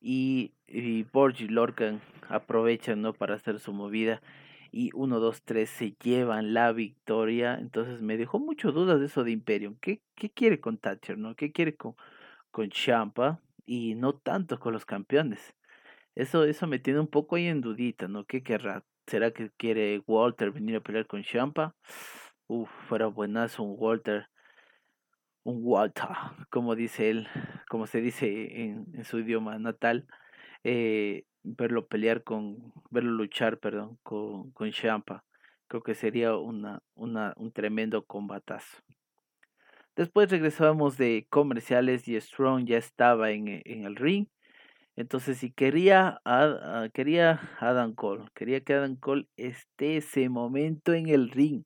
[0.00, 3.12] y, y Borg y Lorcan aprovechan.
[3.14, 4.22] Para hacer su movida
[4.72, 7.58] y 1, 2, 3 se llevan la victoria.
[7.60, 9.76] Entonces me dejó mucho dudas de eso de Imperium.
[9.80, 11.34] ¿Qué, qué quiere con Thatcher, no?
[11.36, 11.94] ¿Qué quiere con,
[12.50, 13.40] con Champa?
[13.66, 15.54] y no tanto con los campeones.
[16.14, 18.24] Eso, eso me tiene un poco ahí en dudita, ¿no?
[18.24, 18.84] ¿Qué querrá?
[19.06, 21.74] ¿Será que quiere Walter venir a pelear con Champa?
[22.46, 24.28] Uf, fuera buenazo un Walter.
[25.46, 26.08] Un Walter,
[26.50, 27.28] como dice él,
[27.68, 30.08] como se dice en, su idioma natal.
[30.64, 35.24] Eh, verlo pelear con, verlo luchar, perdón, con, con Champa.
[35.68, 38.78] Creo que sería una, una, un tremendo combatazo.
[39.94, 44.26] Después regresábamos de comerciales y Strong ya estaba en, eh, en el ring.
[44.96, 51.08] Entonces, si quería, a, quería Adam Cole, quería que Adam Cole esté ese momento en
[51.08, 51.62] el ring.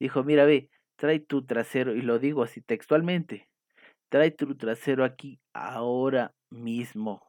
[0.00, 3.48] Dijo, mira, ve, trae tu trasero, y lo digo así textualmente,
[4.08, 7.22] trae tu trasero aquí ahora mismo.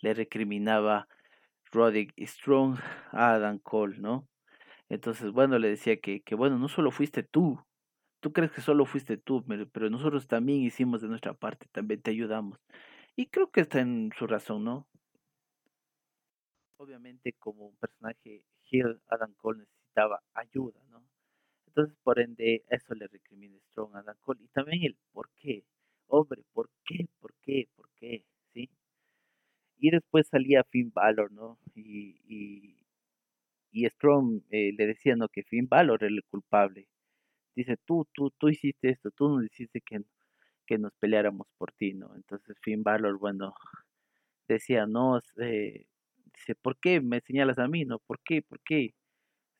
[0.00, 1.08] Le recriminaba
[1.72, 2.78] Roderick Strong
[3.12, 4.28] a Adam Cole, ¿no?
[4.88, 7.58] Entonces, bueno, le decía que, que bueno, no solo fuiste tú,
[8.20, 12.10] tú crees que solo fuiste tú, pero nosotros también hicimos de nuestra parte, también te
[12.10, 12.58] ayudamos.
[13.16, 14.86] Y creo que está en su razón, ¿no?
[16.78, 20.93] Obviamente como un personaje Hill, Adam Cole necesitaba ayuda, ¿no?
[21.76, 24.44] Entonces, por ende, eso le recrimina Strong a Adam Cole.
[24.44, 25.64] Y también el por qué.
[26.08, 27.06] Hombre, ¿por qué?
[27.20, 27.68] ¿Por qué?
[27.76, 28.24] ¿Por qué?
[28.54, 28.70] ¿Sí?
[29.78, 31.58] Y después salía Finn Balor, ¿no?
[31.74, 32.76] Y, y,
[33.72, 35.28] y Strong eh, le decía, ¿no?
[35.28, 36.88] Que Finn Balor era el culpable
[37.56, 40.02] dice, tú, tú, tú hiciste esto, tú nos dijiste que,
[40.66, 42.14] que nos peleáramos por ti, ¿no?
[42.16, 43.54] Entonces Finn Balor, bueno,
[44.48, 45.86] decía, no, eh,
[46.34, 47.98] dice, ¿por qué me señalas a mí, no?
[48.00, 48.42] ¿Por qué?
[48.42, 48.94] ¿Por qué?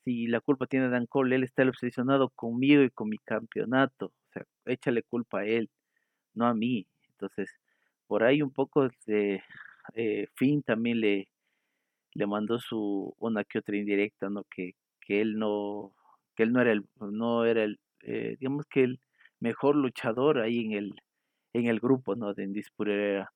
[0.05, 4.33] Si la culpa tiene Dan Cole, él está obsesionado conmigo y con mi campeonato, o
[4.33, 5.71] sea, échale culpa a él,
[6.35, 6.87] no a mí.
[7.11, 7.51] Entonces,
[8.07, 9.43] por ahí un poco de
[9.95, 11.29] eh, Finn también le,
[12.15, 14.45] le mandó su una que otra indirecta, ¿no?
[14.55, 15.95] Que, que él no,
[16.37, 19.01] que él no era el, no era el, eh, digamos que el
[19.41, 20.95] mejor luchador ahí en el,
[21.55, 22.35] en el grupo, ¿no?
[22.35, 23.33] De Indispurera.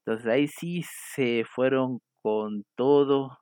[0.00, 0.82] Entonces ahí sí
[1.14, 3.38] se fueron con todo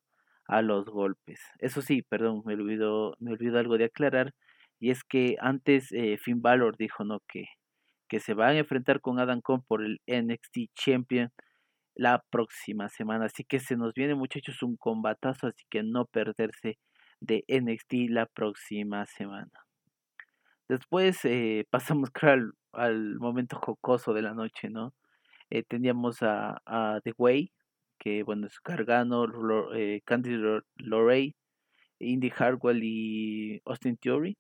[0.48, 1.40] a los golpes.
[1.58, 4.34] Eso sí, perdón, me olvidó, me olvidó algo de aclarar.
[4.80, 7.20] Y es que antes eh, Finn Balor dijo, ¿no?
[7.28, 7.46] Que,
[8.08, 11.30] que se van a enfrentar con Adam Cole por el NXT Champion
[11.94, 13.26] la próxima semana.
[13.26, 16.78] Así que se nos viene muchachos un combatazo, así que no perderse
[17.20, 19.50] de NXT la próxima semana.
[20.68, 24.94] Después eh, pasamos al, al, momento jocoso de la noche, ¿no?
[25.50, 27.52] Eh, teníamos a, a, The Way,
[27.98, 29.26] que bueno, es Gargano,
[29.74, 30.36] eh, Candy
[30.76, 31.34] Lorray,
[31.98, 34.36] Indy Hartwell y Austin Theory,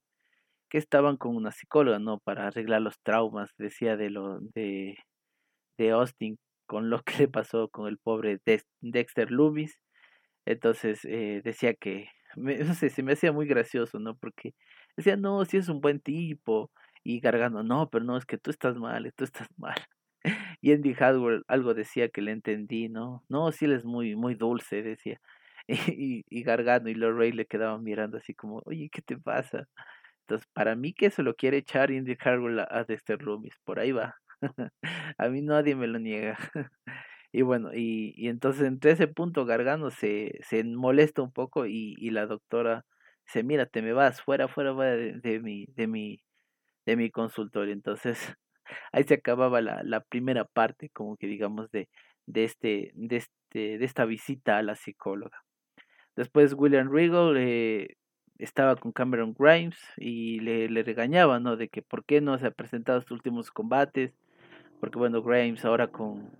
[0.70, 2.18] que estaban con una psicóloga, ¿no?
[2.20, 4.96] Para arreglar los traumas, decía de lo de,
[5.78, 8.40] de Austin, con lo que le pasó con el pobre
[8.80, 9.78] Dexter Loomis.
[10.46, 14.16] Entonces eh, decía que no sé, se me hacía muy gracioso, ¿no?
[14.16, 14.54] Porque
[14.96, 16.70] decía, no, si es un buen tipo.
[17.02, 19.76] Y Gargano, no, pero no, es que tú estás mal, tú estás mal.
[20.60, 23.24] Y Andy Hadwell algo decía que le entendí, ¿no?
[23.28, 25.20] No, sí, él es muy, muy dulce, decía.
[25.68, 29.66] y, y Gargano y Lorray le quedaban mirando así como, oye, ¿qué te pasa?
[30.22, 33.92] Entonces, para mí que se lo quiere echar Indy Harwell a Dexter Loomis, por ahí
[33.92, 34.16] va.
[35.18, 36.36] a mí nadie me lo niega.
[37.32, 41.94] y bueno, y, y entonces entre ese punto Gargano se, se molesta un poco y,
[41.98, 42.84] y la doctora
[43.26, 46.20] dice, mira, te me vas fuera, fuera, fuera de, de mi, de mi,
[46.86, 47.72] de mi consultorio.
[47.74, 48.18] Entonces,
[48.92, 51.88] ahí se acababa la, la primera parte, como que digamos, de,
[52.26, 55.42] de este, de este, de esta visita a la psicóloga.
[56.16, 57.96] Después William Regal eh,
[58.38, 61.56] estaba con Cameron Grimes y le, le regañaba, ¿no?
[61.56, 64.12] De que por qué no se ha presentado sus últimos combates,
[64.80, 66.30] porque bueno, Grimes ahora con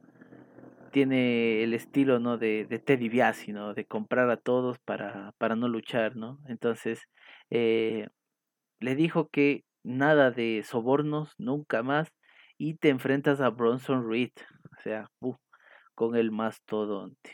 [0.92, 2.38] tiene el estilo, ¿no?
[2.38, 3.74] De, de Teddy Biasi, ¿no?
[3.74, 6.38] De comprar a todos para, para no luchar, ¿no?
[6.48, 7.02] Entonces,
[7.50, 8.08] eh,
[8.80, 12.08] le dijo que nada de sobornos, nunca más,
[12.58, 14.32] y te enfrentas a Bronson Reed,
[14.78, 15.10] o sea,
[15.94, 17.32] con el mastodonte.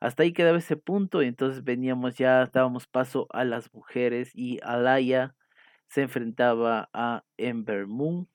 [0.00, 4.58] Hasta ahí quedaba ese punto y entonces veníamos ya, dábamos paso a las mujeres y
[4.62, 5.34] Alaya
[5.88, 8.28] se enfrentaba a Ember Moon.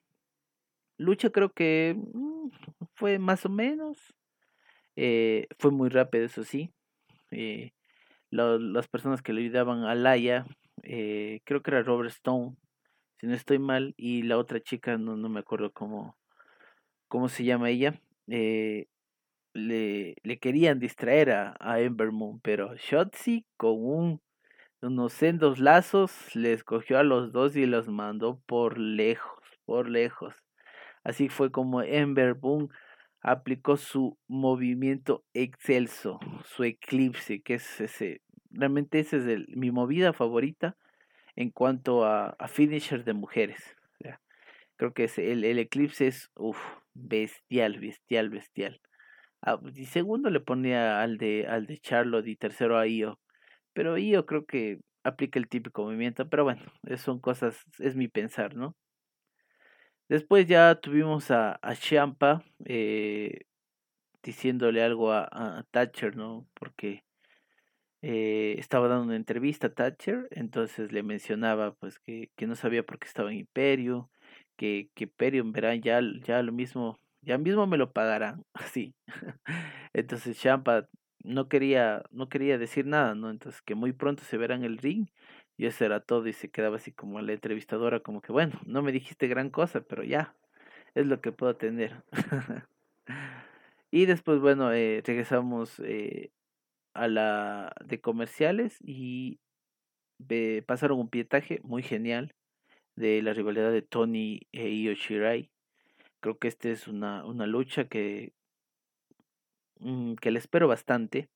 [0.97, 2.49] Lucha creo que mm,
[2.95, 4.15] fue más o menos,
[4.95, 6.73] eh, fue muy rápido eso sí.
[7.32, 7.73] Eh,
[8.30, 10.45] las personas que le ayudaban a Alaya,
[10.84, 12.55] eh, creo que era Robert Stone,
[13.20, 16.18] si no estoy mal, y la otra chica, no, no me acuerdo cómo,
[17.07, 18.88] cómo se llama ella, eh,
[19.53, 24.22] le, le querían distraer a, a Ember Moon, pero Shotzi con un,
[24.82, 30.36] unos sendos lazos les cogió a los dos y los mandó por lejos, por lejos.
[31.03, 32.70] Así fue como Ember Moon
[33.22, 40.78] aplicó su movimiento excelso, su eclipse, que es ese, realmente esa es mi movida favorita
[41.38, 43.77] en cuanto a, a finisher de mujeres.
[44.77, 46.59] Creo que es el, eclipse es uf,
[46.93, 48.81] bestial, bestial, bestial.
[49.41, 53.19] Ah, y segundo le ponía al de, al de Charlotte y tercero a Io.
[53.73, 56.29] Pero Io creo que aplica el típico movimiento.
[56.29, 56.61] Pero bueno,
[56.97, 58.75] son cosas, es mi pensar, ¿no?
[60.09, 63.41] Después ya tuvimos a, a Champa eh,
[64.23, 66.47] diciéndole algo a, a, Thatcher, ¿no?
[66.53, 67.03] Porque
[68.02, 72.84] eh, estaba dando una entrevista a Thatcher, entonces le mencionaba pues que, que no sabía
[72.84, 74.10] por qué estaba en Imperio,
[74.58, 78.95] que, que Imperio en verano ya, ya lo mismo ya mismo me lo pagarán, así.
[79.93, 80.88] Entonces Champa
[81.24, 83.30] no quería, no quería decir nada, ¿no?
[83.30, 85.08] Entonces que muy pronto se verá en el ring,
[85.58, 88.82] y eso era todo, y se quedaba así como la entrevistadora, como que bueno, no
[88.82, 90.36] me dijiste gran cosa, pero ya,
[90.95, 92.04] es lo que puedo tener.
[93.91, 96.32] y después, bueno, eh, regresamos eh,
[96.98, 99.39] a la de comerciales y
[100.66, 102.34] pasaron un pietaje muy genial
[102.95, 105.50] de la rivalidad de Tony e Io Shirai
[106.20, 108.34] Creo que esta es una, una lucha que,
[109.80, 111.30] mm, que le espero bastante.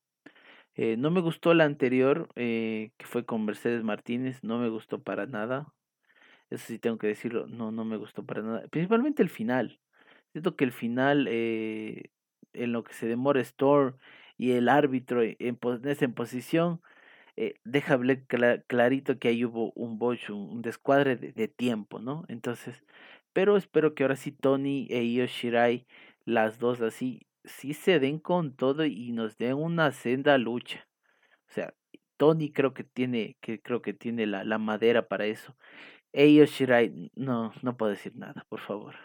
[0.75, 5.01] Eh, no me gustó la anterior, eh, que fue con Mercedes Martínez, no me gustó
[5.03, 5.73] para nada.
[6.49, 8.67] Eso sí tengo que decirlo, no, no me gustó para nada.
[8.69, 9.79] Principalmente el final.
[10.33, 12.09] Siento que el final, eh,
[12.53, 13.95] en lo que se demora Store
[14.41, 16.81] y el árbitro en, en posición,
[17.37, 17.99] eh, deja
[18.67, 22.25] clarito que ahí hubo un bocho, un descuadre de, tiempo, ¿no?
[22.27, 22.83] Entonces,
[23.33, 25.85] pero espero que ahora sí Tony e Io Shirai,
[26.25, 30.87] las dos así, sí se den con todo y nos den una senda lucha.
[31.47, 31.75] O sea,
[32.17, 35.55] Tony creo que tiene, que creo que tiene la, la madera para eso.
[36.13, 38.95] E Io Shirai, no, no puedo decir nada, por favor.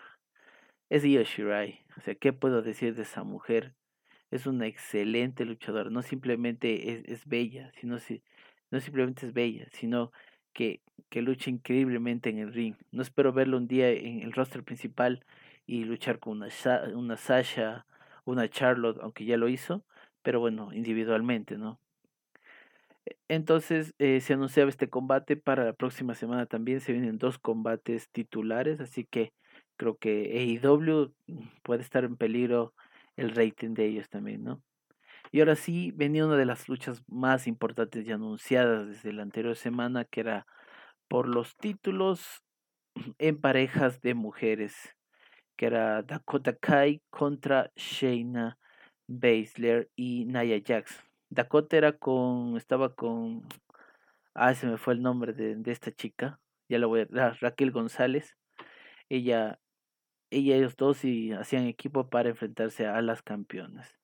[0.88, 1.84] Es Io Shirai.
[1.98, 3.74] O sea, ¿qué puedo decir de esa mujer?
[4.30, 5.90] Es una excelente luchadora.
[5.90, 8.22] No simplemente es, es bella, sino si,
[8.70, 10.12] no simplemente es bella, sino
[10.52, 12.76] que, que lucha increíblemente en el ring.
[12.90, 15.24] No espero verlo un día en el roster principal
[15.66, 16.48] y luchar con una,
[16.94, 17.86] una Sasha,
[18.24, 19.84] una Charlotte, aunque ya lo hizo,
[20.22, 21.78] pero bueno, individualmente, ¿no?
[23.04, 26.80] E, entonces eh, se anunciaba este combate para la próxima semana también.
[26.80, 29.32] Se vienen dos combates titulares, así que
[29.76, 31.12] creo que AEW
[31.62, 32.74] puede estar en peligro
[33.16, 34.62] el rating de ellos también, ¿no?
[35.32, 39.56] Y ahora sí, venía una de las luchas más importantes y anunciadas desde la anterior
[39.56, 40.46] semana, que era
[41.08, 42.42] por los títulos
[43.18, 44.94] en parejas de mujeres,
[45.56, 48.58] que era Dakota Kai contra Shayna
[49.08, 51.02] Baszler y Nia Jax.
[51.28, 53.42] Dakota era con, estaba con,
[54.34, 57.70] ah, se me fue el nombre de, de esta chica, ya lo voy a, Raquel
[57.70, 58.36] González.
[59.08, 59.60] Ella,
[60.30, 63.98] ella, ellos dos y hacían equipo para enfrentarse a las campeonas.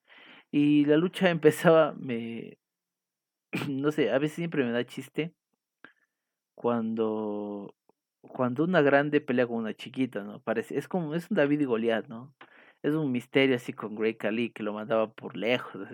[0.51, 2.59] Y la lucha empezaba, me,
[3.69, 5.35] no sé, a veces siempre me da chiste
[6.55, 7.75] cuando,
[8.21, 10.41] cuando una grande pelea con una chiquita, ¿no?
[10.41, 12.35] Parece, es como, es un David y Goliat, ¿no?
[12.83, 15.89] Es un misterio así con Grey Khali que lo mandaba por lejos.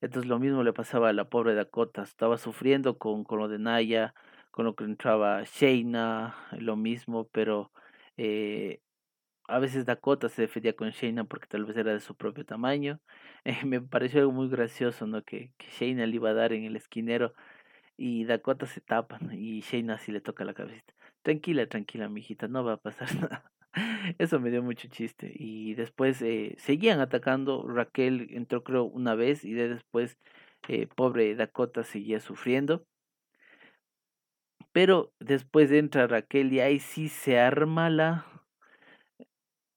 [0.00, 3.58] Entonces lo mismo le pasaba a la pobre Dakota, estaba sufriendo con, con lo de
[3.58, 4.14] Naya,
[4.50, 7.70] con lo que entraba Shayna, lo mismo, pero
[8.16, 8.80] eh,
[9.50, 13.00] a veces Dakota se defendía con Shayna porque tal vez era de su propio tamaño.
[13.44, 15.22] Eh, me pareció algo muy gracioso, ¿no?
[15.24, 17.32] Que, que Shayna le iba a dar en el esquinero
[17.96, 20.92] y Dakota se tapa y Shayna así le toca la cabecita.
[21.22, 23.50] Tranquila, tranquila, mijita, no va a pasar nada.
[24.18, 25.32] Eso me dio mucho chiste.
[25.34, 27.66] Y después eh, seguían atacando.
[27.66, 30.18] Raquel entró creo una vez y después
[30.68, 32.84] eh, pobre Dakota seguía sufriendo.
[34.72, 38.26] Pero después entra Raquel y ahí sí se arma la...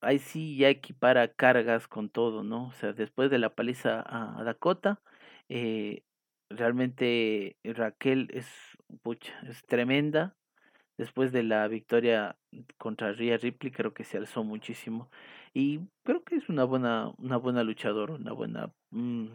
[0.04, 2.68] Ahí sí ya equipara cargas con todo, ¿no?
[2.68, 5.01] O sea, después de la paliza a, Dakota,
[5.49, 6.04] eh,
[6.49, 8.47] realmente Raquel es,
[9.49, 10.36] es tremenda.
[10.97, 12.38] Después de la victoria
[12.78, 15.10] contra Rhea Ripley creo que se alzó muchísimo.
[15.54, 19.28] Y creo que es una buena una buena luchadora una buena mm,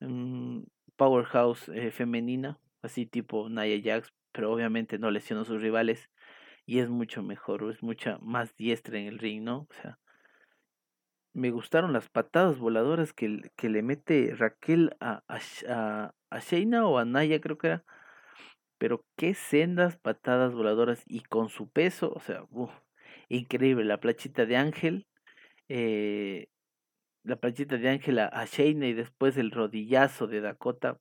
[0.00, 0.64] mm,
[0.96, 6.10] powerhouse eh, femenina así tipo Nia Jax pero obviamente no lesionó a sus rivales
[6.66, 9.98] y es mucho mejor es mucha más diestra en el ring no o sea
[11.34, 16.86] me gustaron las patadas voladoras que, que le mete Raquel a, a, a, a Shayna
[16.86, 17.84] o a Naya creo que era.
[18.78, 22.44] Pero qué sendas patadas voladoras y con su peso, o sea,
[23.28, 25.06] increíble, la plachita de Ángel,
[25.68, 26.48] eh,
[27.22, 30.98] la plachita de Ángel a, Shayna y después el rodillazo de Dakota,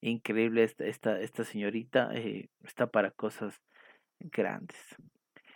[0.00, 3.60] increíble esta, esta, esta señorita, eh, está para cosas
[4.20, 4.96] grandes.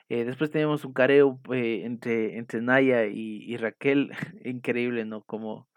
[0.09, 4.11] Eh, después tenemos un careo entre, entre Naya y, Raquel,
[4.45, 5.23] increíble, ¿no?
[5.23, 5.69] Como,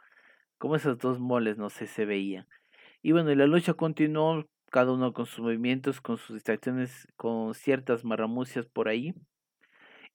[0.57, 2.47] como esos dos moles, no sé, se veían.
[3.03, 7.53] Y bueno, y la lucha continuó cada uno con sus movimientos, con sus distracciones, con
[7.53, 9.13] ciertas marramucias por ahí.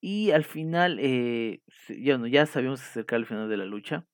[0.00, 4.04] Y al final, eh, ya, no, ya sabíamos acercar al final de la lucha.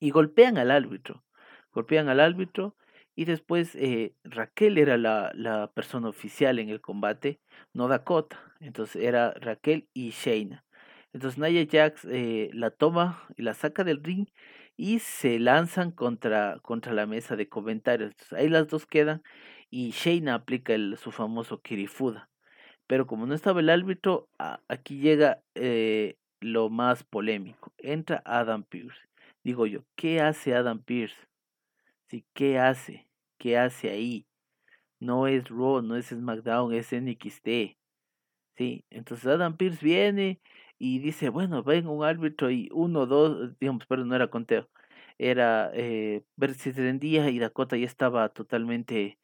[0.00, 1.24] Y golpean al árbitro.
[1.72, 2.76] Golpean al árbitro.
[3.20, 7.38] Y después eh, Raquel era la, la, persona oficial en el combate,
[7.74, 8.40] no Dakota.
[8.60, 10.64] Entonces era Raquel y Shayna.
[11.12, 14.26] Entonces Nia Jax eh, la toma y la saca del ring
[14.78, 18.12] y se lanzan contra, contra la mesa de comentarios.
[18.12, 19.22] Entonces, ahí las dos quedan
[19.68, 22.30] y Shayna aplica el, su famoso Kirifuda.
[22.86, 24.30] Pero como no estaba el árbitro,
[24.66, 27.70] aquí llega eh, lo más polémico.
[27.76, 28.98] Entra Adam Pierce.
[29.44, 31.18] Digo yo, ¿qué hace Adam Pierce?
[32.08, 33.09] Sí, ¿qué hace?
[33.40, 34.26] ¿Qué hace ahí?
[35.00, 37.78] No es Raw, no es SmackDown, es NXT.
[38.56, 40.40] Sí, entonces Adam Pierce viene
[40.78, 44.68] y dice, bueno, venga un árbitro y uno, dos, digamos, pero no era conteo.
[45.18, 49.18] Era eh, ver si se rendía y Dakota ya estaba totalmente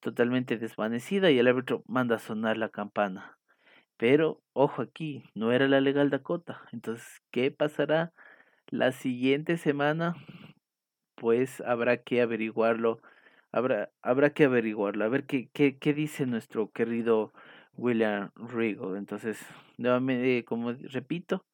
[0.00, 3.38] totalmente desvanecida y el árbitro manda a sonar la campana.
[3.98, 6.62] Pero, ojo aquí, no era la legal Dakota.
[6.72, 8.12] Entonces, ¿qué pasará
[8.70, 10.16] la siguiente semana?
[11.16, 13.00] Pues habrá que averiguarlo.
[13.52, 15.04] Habrá, habrá que averiguarlo.
[15.04, 17.32] A ver qué, qué, qué dice nuestro querido
[17.74, 18.96] William Regal.
[18.96, 19.38] Entonces,
[19.78, 21.44] nuevamente, como repito,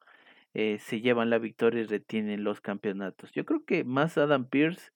[0.55, 3.33] eh, se llevan la victoria y retienen los campeonatos.
[3.33, 4.93] Yo creo que más Adam Pierce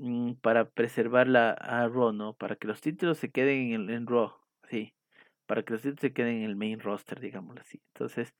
[0.00, 2.32] Mm, para preservarla a Raw, ¿no?
[2.34, 4.32] Para que los títulos se queden en, en Raw,
[4.70, 4.94] sí.
[5.46, 7.82] Para que los títulos se queden en el main roster, digámoslo así.
[7.94, 8.34] Entonces,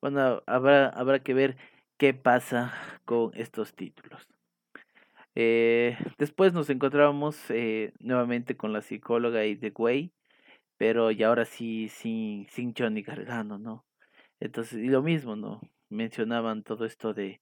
[0.00, 1.56] bueno, habrá, habrá que ver
[1.98, 2.74] qué pasa
[3.04, 4.26] con estos títulos.
[5.34, 10.12] Eh, después nos encontramos eh, nuevamente con la psicóloga y The Way,
[10.78, 13.84] pero ya ahora sí sin, sin Johnny Gargano, ¿no?
[14.40, 15.60] Entonces, y lo mismo, ¿no?
[15.90, 17.40] Mencionaban todo esto de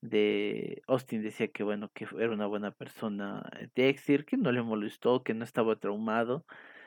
[0.00, 4.62] de Austin decía que bueno que era una buena persona eh, Dexter que no le
[4.62, 6.44] molestó que no estaba traumado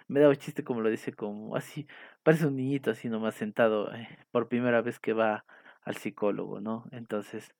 [0.07, 1.87] me daba chiste como lo dice como así
[2.23, 5.45] parece un niñito así nomás sentado eh, por primera vez que va
[5.83, 7.53] al psicólogo no entonces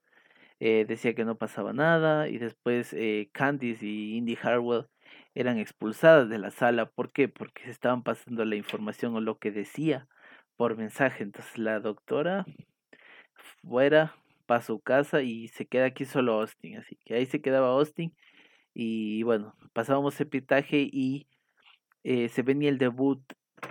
[0.61, 4.87] eh, decía que no pasaba nada y después eh, Candice y Indy Harwell
[5.35, 7.27] eran expulsadas de la sala ¿por qué?
[7.27, 10.07] porque se estaban pasando la información o lo que decía
[10.55, 12.45] por mensaje entonces la doctora
[13.63, 14.15] fuera
[14.55, 18.13] a su casa y se queda aquí solo Austin, así que ahí se quedaba Austin
[18.73, 21.27] y bueno, pasábamos el pitaje y
[22.03, 23.21] eh, se venía el debut,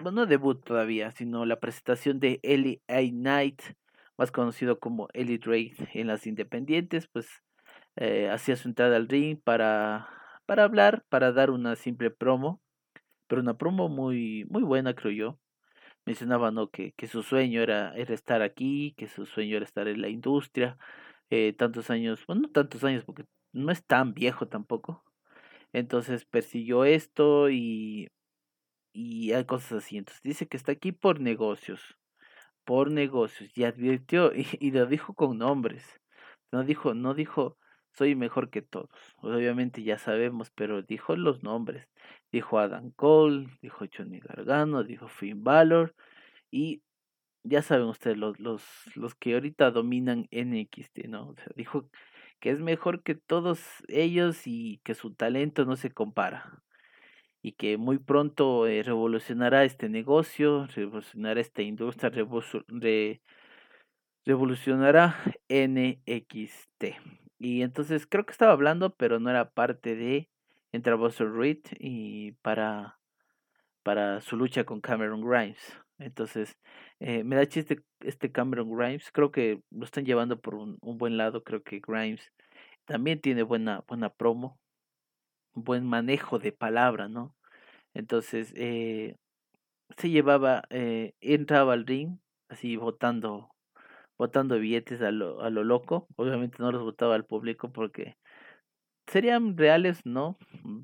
[0.02, 3.00] bueno, no debut todavía, sino la presentación de Ellie A.
[3.00, 3.62] Knight,
[4.20, 7.26] más conocido como Ellie Drake en las Independientes, pues
[7.96, 10.08] eh, hacía su entrada al ring para,
[10.44, 12.60] para hablar, para dar una simple promo,
[13.26, 15.38] pero una promo muy, muy buena creo yo
[16.04, 16.68] mencionaba ¿no?
[16.70, 20.08] que, que su sueño era, era estar aquí, que su sueño era estar en la
[20.08, 20.76] industria,
[21.30, 25.02] eh, tantos años, bueno, no tantos años porque no es tan viejo tampoco.
[25.72, 28.08] Entonces persiguió esto y,
[28.92, 29.98] y hay cosas así.
[29.98, 31.96] Entonces dice que está aquí por negocios,
[32.70, 35.84] por negocios, y advirtió, y, lo dijo con nombres.
[36.52, 37.58] No dijo, no dijo,
[37.94, 38.88] soy mejor que todos.
[39.16, 41.88] Obviamente ya sabemos, pero dijo los nombres.
[42.30, 45.96] Dijo Adam Cole, dijo Johnny Gargano, dijo Finn Balor
[46.52, 46.84] y
[47.42, 48.62] ya saben ustedes, los, los,
[48.94, 51.34] los que ahorita dominan NXT, ¿no?
[51.56, 51.90] Dijo
[52.38, 56.62] que es mejor que todos ellos y que su talento no se compara.
[57.42, 62.10] Y que muy pronto eh, revolucionará este negocio, revolucionará esta industria,
[64.26, 65.16] revolucionará
[65.48, 66.84] NXT.
[67.38, 70.28] Y entonces creo que estaba hablando, pero no era parte de
[70.72, 73.00] Entra Reed y para,
[73.82, 75.58] para su lucha con Cameron Grimes.
[75.98, 76.56] Entonces,
[77.00, 79.10] eh, me da chiste este Cameron Grimes.
[79.10, 81.42] Creo que lo están llevando por un, buen lado.
[81.42, 82.32] Creo que Grimes
[82.84, 84.59] también tiene buena, buena promo.
[85.54, 87.34] Buen manejo de palabra, ¿no?
[87.94, 89.16] Entonces, eh,
[89.98, 93.50] se llevaba, eh, entraba al ring, así votando,
[94.18, 96.08] votando billetes a lo, a lo loco.
[96.16, 98.16] Obviamente no los votaba al público porque
[99.06, 100.38] serían reales, ¿no?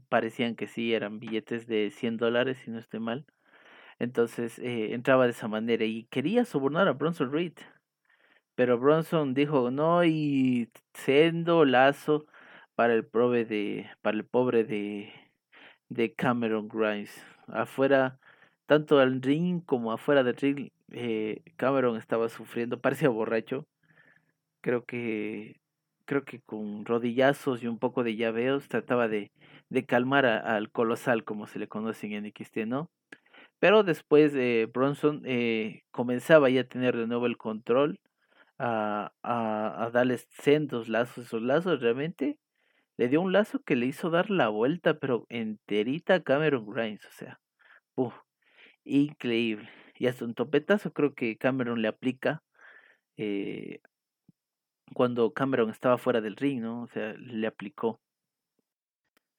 [0.08, 3.26] Parecían que sí, eran billetes de 100 dólares, si no estoy mal.
[3.98, 7.54] Entonces eh, entraba de esa manera y quería sobornar a Bronson Reed.
[8.54, 12.26] Pero Bronson dijo no y sendo lazo
[12.76, 15.12] para el pobre de, para el pobre de,
[15.88, 17.24] de Cameron Grimes.
[17.48, 18.18] Afuera,
[18.66, 23.66] tanto al ring como afuera del ring, eh, Cameron estaba sufriendo, parecía borracho.
[24.60, 25.60] Creo que
[26.06, 29.32] creo que con rodillazos y un poco de llaveos trataba de,
[29.70, 32.90] de calmar al colosal como se le conoce en NXT, ¿no?
[33.58, 38.00] Pero después eh, Bronson eh, comenzaba ya a tener de nuevo el control,
[38.58, 42.38] a, a, darles sendos lazos, esos lazos realmente
[42.98, 47.04] le dio un lazo que le hizo dar la vuelta, pero enterita a Cameron Grimes,
[47.06, 47.40] o sea,
[48.84, 49.68] increíble.
[49.98, 52.42] Y hasta un topetazo creo que Cameron le aplica
[53.16, 53.80] eh,
[54.94, 56.82] cuando Cameron estaba fuera del ring, ¿no?
[56.82, 58.00] O sea, le aplicó.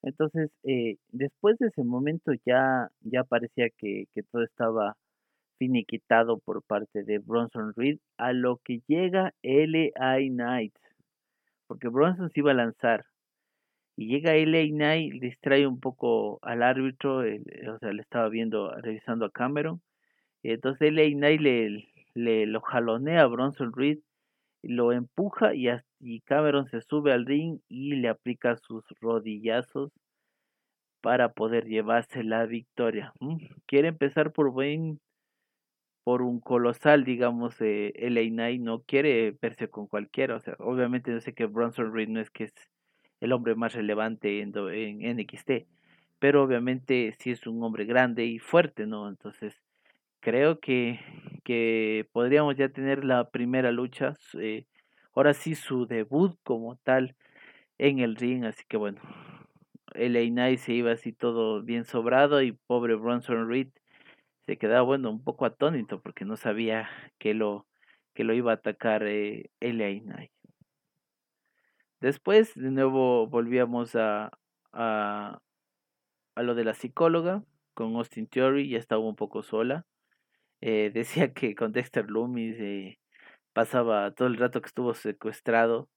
[0.03, 4.95] Entonces, eh, después de ese momento ya, ya parecía que, que todo estaba
[5.57, 10.73] finiquitado por parte de Bronson Reed, a lo que llega LA Knight,
[11.67, 13.05] porque Bronson se iba a lanzar,
[13.97, 19.25] y llega LA Knight, distrae un poco al árbitro, o sea, le estaba viendo, revisando
[19.25, 19.81] a Cameron,
[20.43, 23.99] entonces LA Knight le, le lo jalonea a Bronson Reed,
[24.63, 25.69] lo empuja y,
[25.99, 29.91] y Cameron se sube al ring y le aplica sus rodillazos
[31.01, 33.13] para poder llevarse la victoria.
[33.19, 34.99] Mm, quiere empezar por buen
[36.03, 41.11] por un colosal, digamos, eh, LA Knight no quiere verse con cualquiera, o sea, obviamente
[41.11, 42.53] yo sé que Bronson Reed no es que es
[43.21, 45.67] el hombre más relevante en, en NXT,
[46.19, 49.09] pero obviamente sí es un hombre grande y fuerte, ¿no?
[49.09, 49.61] Entonces,
[50.19, 50.99] creo que,
[51.43, 54.65] que podríamos ya tener la primera lucha, eh,
[55.15, 57.15] ahora sí su debut como tal
[57.77, 59.01] en el ring, así que bueno,
[59.95, 63.69] LA Knight se iba así todo bien sobrado y pobre Bronson Reed
[64.45, 66.89] se quedaba bueno un poco atónito porque no sabía
[67.19, 67.67] que lo
[68.13, 70.29] que lo iba a atacar eh, LA.
[71.99, 74.31] Después de nuevo volvíamos a,
[74.71, 75.39] a,
[76.35, 77.43] a lo de la psicóloga
[77.73, 79.85] con Austin Theory, ya estaba un poco sola.
[80.61, 82.99] Eh, decía que con Dexter Loomis eh,
[83.53, 85.89] pasaba todo el rato que estuvo secuestrado,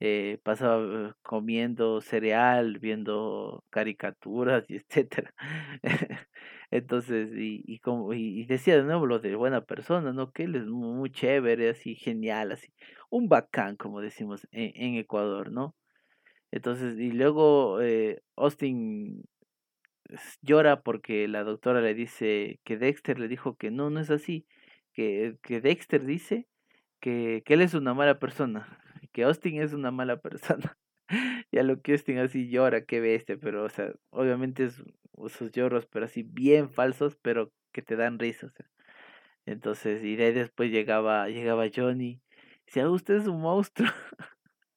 [0.00, 5.34] eh, pasaba comiendo cereal, viendo caricaturas y etcétera.
[6.70, 10.32] Entonces, y, y, como, y, decía de nuevo lo de buena persona, ¿no?
[10.32, 12.72] Que él es muy, chévere, así, genial, así,
[13.10, 15.74] un bacán, como decimos en, en Ecuador, ¿no?
[16.50, 19.24] Entonces, y luego eh, Austin
[20.42, 24.46] llora porque la doctora le dice que Dexter le dijo que no, no es así,
[24.92, 26.46] que, que Dexter dice
[27.00, 28.80] que, que él es una mala persona,
[29.12, 30.76] que Austin es una mala persona.
[31.50, 34.82] y a lo que Austin así llora, que bestia, pero o sea, obviamente es
[35.26, 38.52] esos lloros, pero así bien falsos, pero que te dan risa.
[39.46, 42.20] Entonces, y de ahí después llegaba, llegaba Johnny, y
[42.66, 43.88] decía, usted es un monstruo.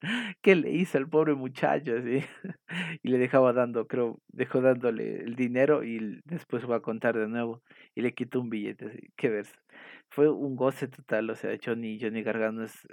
[0.41, 1.95] ¿Qué le hizo al pobre muchacho?
[1.97, 2.23] Así?
[3.03, 7.27] y le dejaba dando, creo, dejó dándole el dinero y después va a contar de
[7.27, 7.61] nuevo
[7.93, 8.87] y le quitó un billete.
[8.87, 9.11] Así.
[9.15, 9.43] Qué.
[10.09, 12.87] Fue un goce total, o sea, Johnny, Johnny Gargano es,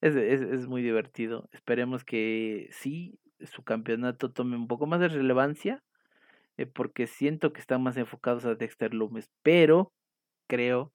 [0.00, 1.48] es, es, es muy divertido.
[1.52, 5.82] Esperemos que sí, su campeonato tome un poco más de relevancia
[6.56, 9.92] eh, porque siento que están más enfocados a Dexter Loomis, pero
[10.46, 10.92] creo,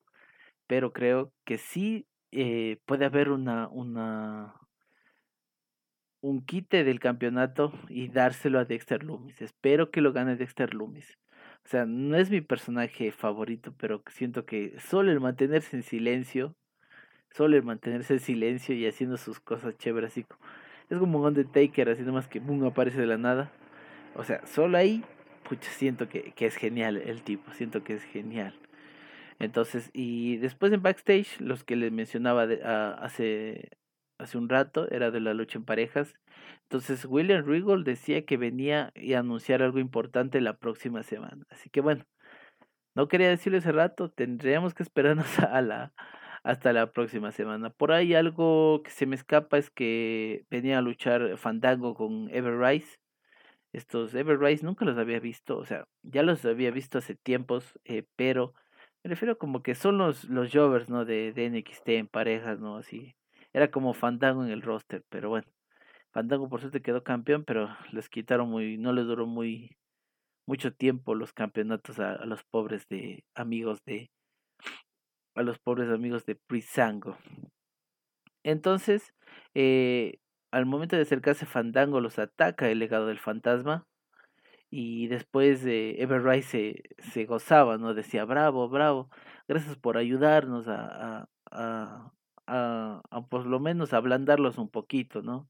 [0.68, 4.54] pero creo que sí eh, puede haber una, una,
[6.22, 9.42] un quite del campeonato y dárselo a Dexter Loomis.
[9.42, 11.18] Espero que lo gane Dexter Loomis.
[11.66, 16.56] O sea, no es mi personaje favorito, pero siento que solo el mantenerse en silencio,
[17.38, 20.26] solo el mantenerse en silencio y haciendo sus cosas chéveres, así
[20.90, 23.52] Es como un Undertaker, así nomás que boom, aparece de la nada.
[24.16, 25.04] O sea, solo ahí,
[25.48, 28.56] pucha, siento que, que es genial el tipo, siento que es genial.
[29.40, 33.70] Entonces, y después en backstage, los que les mencionaba de, hace,
[34.18, 36.16] hace un rato, era de la lucha en parejas.
[36.64, 41.46] Entonces, William Regal decía que venía y anunciar algo importante la próxima semana.
[41.52, 42.04] Así que bueno,
[42.96, 45.94] no quería decirlo ese rato, tendríamos que esperarnos a la,
[46.48, 47.70] hasta la próxima semana.
[47.72, 52.58] Por ahí algo que se me escapa es que venía a luchar Fandango con Ever
[52.58, 53.00] Rise.
[53.74, 57.78] Estos Ever Rise nunca los había visto, o sea, ya los había visto hace tiempos,
[57.84, 58.54] eh, pero
[59.04, 61.04] me refiero como que son los, los Jovers, ¿no?
[61.06, 62.78] De, de NXT en parejas, ¿no?
[62.78, 63.16] Así.
[63.54, 65.48] Era como Fandango en el roster, pero bueno.
[66.12, 69.78] Fandango por suerte quedó campeón, pero les quitaron muy, no les duró muy
[70.48, 74.10] mucho tiempo los campeonatos a, los pobres de amigos de
[75.38, 77.18] a los pobres amigos de Prisango.
[78.44, 79.14] Entonces,
[79.54, 80.20] eh,
[80.52, 83.86] al momento de acercarse Fandango los ataca el legado del fantasma
[84.70, 87.94] y después de Ever se, se, gozaba, ¿no?
[87.94, 89.10] Decía, bravo, bravo,
[89.48, 92.12] gracias por ayudarnos a, a,
[92.48, 95.50] a, a, por lo menos ablandarlos un poquito, ¿no?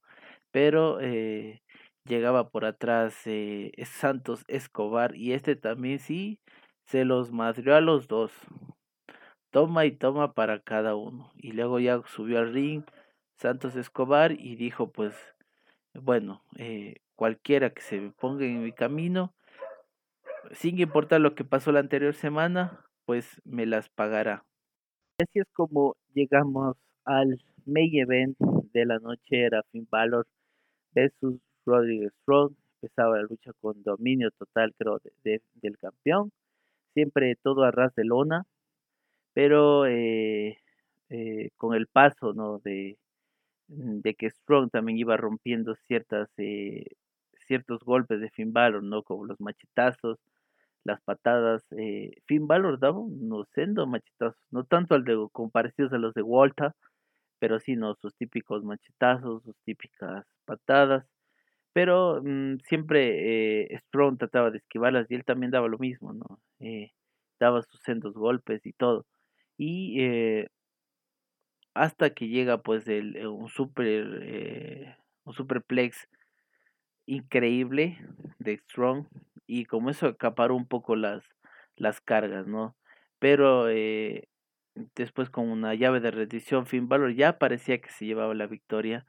[0.51, 1.61] Pero eh,
[2.05, 6.39] llegaba por atrás eh, Santos Escobar y este también sí
[6.85, 8.31] se los madrió a los dos.
[9.51, 11.31] Toma y toma para cada uno.
[11.35, 12.83] Y luego ya subió al ring
[13.37, 15.15] Santos Escobar y dijo pues,
[15.93, 19.33] bueno, eh, cualquiera que se ponga en mi camino,
[20.51, 24.45] sin importar lo que pasó la anterior semana, pues me las pagará.
[25.19, 28.37] Así es como llegamos al main event
[28.73, 30.27] de la noche, era Finn Balor
[30.93, 32.53] versus Rodríguez Strong.
[32.81, 36.31] Empezaba la lucha con dominio total, creo, de, del campeón.
[36.93, 38.45] Siempre todo a ras de lona,
[39.37, 40.57] pero eh,
[41.11, 42.57] eh, con el paso ¿no?
[42.57, 42.97] de,
[43.67, 46.85] de que Strong también iba rompiendo ciertas eh,
[47.45, 49.03] ciertos golpes de Finn Balor, ¿no?
[49.03, 50.17] Como los machetazos,
[50.83, 51.63] las patadas.
[51.77, 56.15] Eh, Finn Balor daba unos sendo machetazos, no tanto al de, como parecidos a los
[56.15, 56.71] de Walter,
[57.37, 57.93] pero sí, ¿no?
[57.93, 61.05] Sus típicos machetazos, sus típicas patadas.
[61.73, 66.39] Pero mm, siempre Strong trataba de esquivarlas y él también daba lo mismo, ¿no?
[67.39, 69.05] Daba sus sendos golpes y todo.
[69.57, 70.47] Y eh,
[71.73, 74.97] hasta que llega pues el, un super
[75.27, 76.07] un superplex
[77.05, 77.97] increíble
[78.39, 79.07] de Strong
[79.45, 81.23] y como eso acaparó un poco las,
[81.75, 82.75] las cargas, ¿no?
[83.19, 84.27] Pero eh,
[84.95, 89.05] después con una llave de rendición Finn Balor ya parecía que se llevaba la victoria,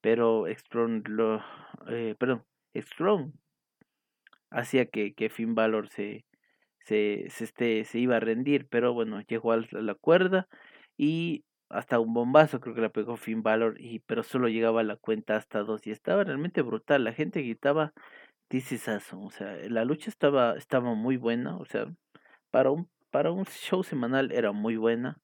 [0.00, 1.42] pero Strong lo,
[1.88, 2.44] eh, perdón,
[2.74, 3.32] Strong
[4.50, 6.24] hacía que, que Finn Balor se,
[6.90, 10.48] se, se, este, se iba a rendir, pero bueno, llegó a la cuerda
[10.96, 14.84] y hasta un bombazo creo que la pegó Finn Balor, y, pero solo llegaba a
[14.84, 17.04] la cuenta hasta dos y estaba realmente brutal.
[17.04, 17.92] La gente gritaba
[18.48, 21.56] This is O sea, la lucha estaba, estaba muy buena.
[21.58, 21.86] O sea,
[22.50, 25.20] para un, para un show semanal era muy buena.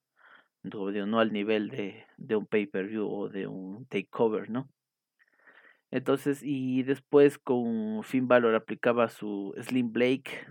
[0.63, 4.69] No, al nivel de, de un pay-per-view o de un takeover, ¿no?
[5.91, 10.47] Entonces, y después con Finn Balor aplicaba su Slim Blake,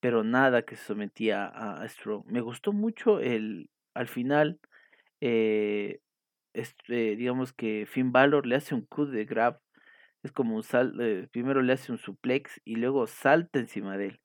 [0.00, 2.24] pero nada que se sometía a, Strong.
[2.26, 4.60] Me gustó mucho el, al final,
[5.20, 6.00] eh,
[6.54, 9.60] este, digamos que Finn Balor le hace un cut de grab,
[10.22, 14.06] es como un sal, eh, primero le hace un suplex y luego salta encima de
[14.08, 14.20] él.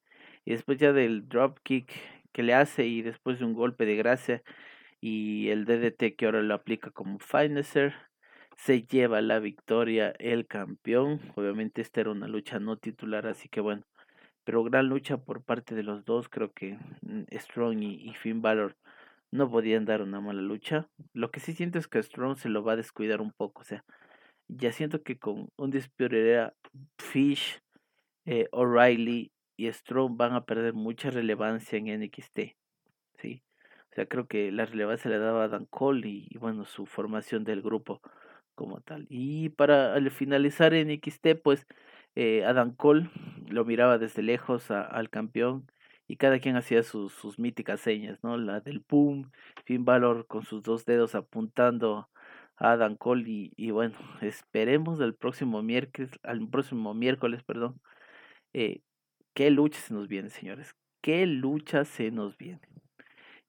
[0.46, 1.92] Y después ya del drop kick
[2.34, 4.44] que le hace y después de un golpe de gracia
[5.02, 7.94] y el DDT que ahora lo aplica como finisher,
[8.58, 11.20] se lleva la victoria el campeón.
[11.36, 13.84] Obviamente esta era una lucha no titular, así que bueno,
[14.46, 18.42] pero gran lucha por parte de los dos, creo que mm, Strong y, y Finn
[18.42, 18.78] Balor
[19.32, 20.88] no podían dar una mala lucha.
[21.14, 23.62] Lo que sí siento es que Strong se lo va a descuidar un poco.
[23.62, 23.84] O sea,
[24.48, 26.54] ya siento que con un Era
[26.98, 27.62] Fish,
[28.26, 32.40] eh, O'Reilly y Strong van a perder mucha relevancia en NXT.
[33.18, 33.44] ¿sí?
[33.92, 37.44] O sea, creo que la relevancia le daba a Dan Cole y, bueno, su formación
[37.44, 38.02] del grupo
[38.56, 39.06] como tal.
[39.10, 41.66] Y para finalizar en NXT, pues
[42.16, 43.10] eh, Adam Cole
[43.50, 45.70] lo miraba desde lejos al campeón
[46.08, 48.38] y cada quien hacía sus, sus míticas señas, ¿no?
[48.38, 49.32] La del boom,
[49.66, 52.10] Finn Balor con sus dos dedos apuntando
[52.58, 57.80] a Adam Cole y, bueno, esperemos el próximo miércoles, al próximo miércoles, perdón,
[58.54, 58.82] eh,
[59.34, 62.62] qué lucha se nos viene, señores, qué lucha se nos viene.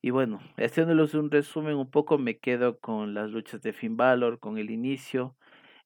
[0.03, 4.39] Y bueno, haciéndoles un resumen un poco, me quedo con las luchas de Finn Balor,
[4.39, 5.37] con el inicio.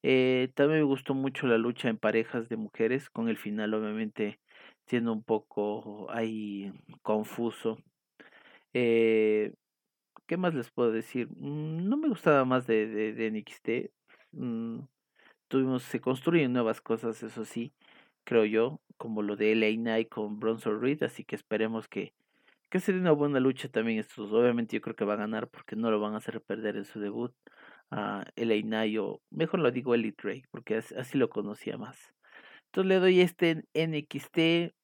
[0.03, 4.41] Eh, también me gustó mucho la lucha en parejas de mujeres, con el final obviamente
[4.87, 6.73] siendo un poco ahí
[7.03, 7.79] confuso.
[8.73, 9.53] Eh,
[10.27, 11.29] ¿Qué más les puedo decir?
[11.37, 13.91] Mm, no me gustaba más de, de, de NXT.
[14.33, 14.81] Mm,
[15.49, 17.73] tuvimos, se construyen nuevas cosas, eso sí,
[18.25, 22.15] creo yo, como lo de LA Knight con Bronson Reed, así que esperemos que,
[22.71, 24.33] que sería una buena lucha también estos.
[24.33, 26.85] Obviamente yo creo que va a ganar porque no lo van a hacer perder en
[26.85, 27.33] su debut
[27.91, 32.15] a LA Knight o mejor lo digo Elite Drake porque así, lo conocía más.
[32.67, 34.75] Entonces le doy este NXT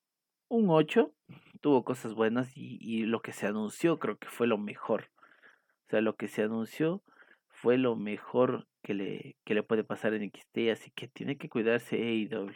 [0.48, 1.12] un 8,
[1.60, 5.10] tuvo cosas buenas y, y lo que se anunció creo que fue lo mejor.
[5.86, 7.02] O sea, lo que se anunció
[7.48, 11.48] fue lo mejor que le, que le puede pasar en XT, así que tiene que
[11.48, 12.52] cuidarse AEW.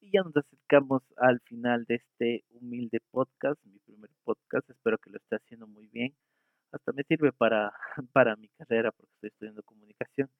[0.00, 5.10] Y ya nos acercamos al final de este humilde podcast, mi primer podcast, espero que
[5.10, 6.14] lo esté haciendo muy bien.
[6.72, 7.72] Hasta me sirve para,
[8.12, 10.30] para mi carrera porque estoy estudiando comunicación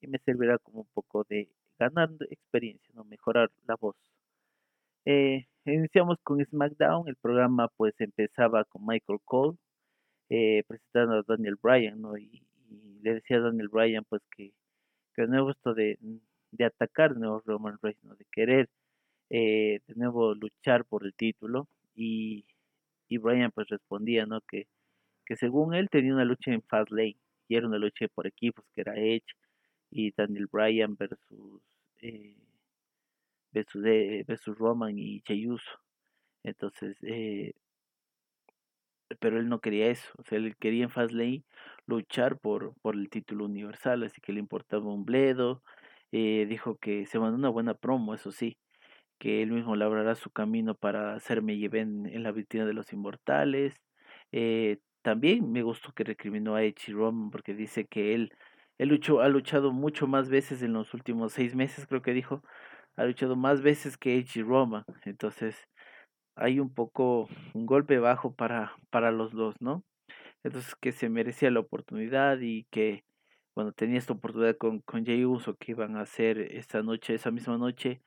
[0.00, 1.48] y me servirá como un poco de
[1.78, 3.96] ganar experiencia, no mejorar la voz.
[5.06, 9.58] Eh, iniciamos con SmackDown, el programa pues empezaba con Michael Cole
[10.30, 12.16] eh, presentando a Daniel Bryan, ¿no?
[12.16, 12.42] Y,
[13.02, 14.54] le decía a Daniel Bryan pues que,
[15.14, 15.98] que de nuevo esto de,
[16.52, 18.14] de atacar nuevo Roman Reigns, ¿no?
[18.16, 18.70] De querer
[19.30, 22.46] eh, de nuevo luchar por el título y,
[23.08, 24.40] y Bryan pues respondía, ¿no?
[24.42, 24.66] Que,
[25.26, 27.16] que según él tenía una lucha en Fastlane
[27.48, 29.24] y era una lucha por equipos que era Edge
[29.90, 31.62] y Daniel Bryan versus
[32.02, 32.36] eh,
[33.52, 35.70] versus, eh, versus Roman y Jey Uso.
[36.44, 37.54] Entonces, eh,
[39.20, 41.44] pero él no quería eso, o sea, él quería en Fastlane
[41.86, 45.62] luchar por, por el título universal, así que le importaba un bledo,
[46.12, 48.58] eh, dijo que se mandó una buena promo, eso sí,
[49.18, 53.74] que él mismo labrará su camino para hacerme llevar en, la vitrina de los inmortales.
[54.32, 58.32] Eh, también me gustó que recriminó a Edge Roman porque dice que él,
[58.78, 62.42] él luchó, ha luchado mucho más veces en los últimos seis meses, creo que dijo,
[62.96, 65.68] ha luchado más veces que Edge Roman, entonces
[66.36, 69.84] hay un poco un golpe bajo para, para los dos, ¿no?
[70.42, 73.04] Entonces que se merecía la oportunidad y que,
[73.54, 77.30] bueno, tenía esta oportunidad con, con Jay Uso que iban a hacer esta noche, esa
[77.30, 78.00] misma noche,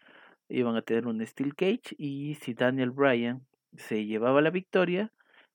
[0.50, 3.46] iban a tener un Steel Cage y si Daniel Bryan
[3.76, 5.12] se llevaba la victoria,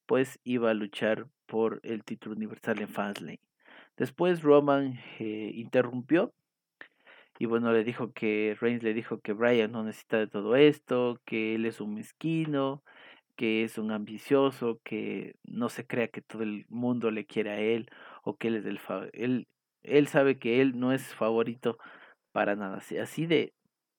[0.07, 3.41] pues iba a luchar por el título universal en Fastlane.
[3.97, 6.33] Después Roman eh, interrumpió
[7.39, 11.21] y bueno, le dijo que Reigns le dijo que Brian no necesita de todo esto,
[11.25, 12.85] que él es un mezquino,
[13.37, 17.59] que es un ambicioso, que no se crea que todo el mundo le quiere a
[17.59, 17.91] él
[18.23, 18.81] o que él es del
[19.13, 19.49] él
[19.83, 21.79] él sabe que él no es favorito
[22.33, 22.79] para nada.
[23.03, 23.55] Así de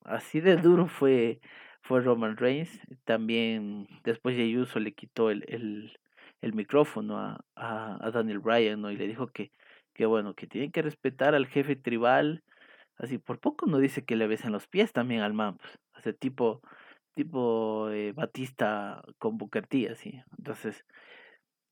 [0.06, 1.41] así de duro fue
[1.84, 2.80] fue Roman Reigns.
[3.06, 6.00] También después de Uso le quitó el, el,
[6.42, 8.92] el micrófono a, a, a, Daniel Bryan ¿no?
[8.92, 9.52] y le dijo que,
[9.94, 12.44] que bueno, que tienen que respetar al jefe tribal,
[12.98, 15.58] Así, por poco no dice que le besen los pies también al man,
[15.94, 16.62] pues, tipo,
[17.16, 20.22] tipo eh, Batista con Booker así.
[20.38, 20.86] Entonces,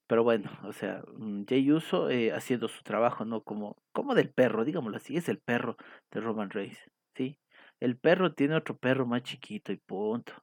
[0.08, 3.44] pero bueno, o sea, mm, Jay Uso eh, haciendo su trabajo, ¿no?
[3.44, 5.78] Como, como del perro, digámoslo así, es el perro
[6.12, 6.80] de Roman Reigns,
[7.16, 7.38] ¿sí?
[7.82, 10.34] El perro tiene otro perro más chiquito y punto,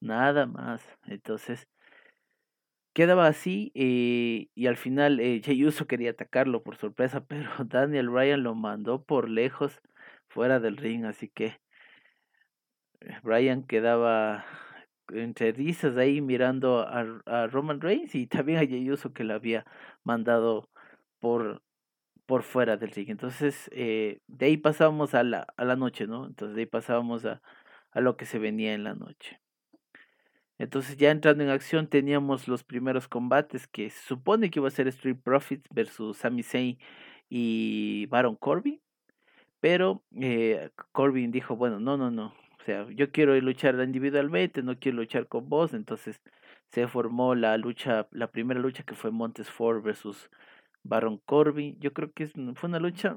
[0.00, 0.82] nada más.
[1.06, 1.68] Entonces,
[2.92, 8.12] quedaba así eh, y al final eh, Jay Uso quería atacarlo por sorpresa, pero Daniel
[8.12, 9.80] Ryan lo mandó por lejos
[10.28, 11.60] fuera del ring, así que
[13.00, 14.44] eh, Brian quedaba
[15.12, 19.64] entre risas ahí mirando a, Roman Reigns y también a Jey que le había
[20.04, 20.68] mandado
[21.20, 21.62] por
[22.30, 23.10] por fuera del ring.
[23.10, 26.26] Entonces, eh, de ahí pasábamos a la, a la noche, ¿no?
[26.28, 27.42] Entonces, de ahí pasábamos a,
[27.90, 29.40] a lo que se venía en la noche.
[30.56, 34.70] Entonces, ya entrando en acción, teníamos los primeros combates que se supone que iba a
[34.70, 36.78] ser Street Profits versus Sami Zayn
[37.28, 38.80] y Baron Corbin.
[39.58, 42.26] Pero eh, Corbin dijo, bueno, no, no, no.
[42.60, 45.74] O sea, yo quiero luchar individualmente, no quiero luchar con vos.
[45.74, 46.20] Entonces
[46.68, 50.30] se formó la lucha, la primera lucha que fue Montes Ford versus
[50.82, 51.78] Baron Corbin.
[51.80, 53.14] Yo creo que fue una lucha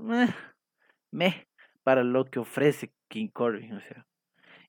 [1.12, 1.48] meh,
[1.84, 4.06] para lo que ofrece King Corbin, o sea.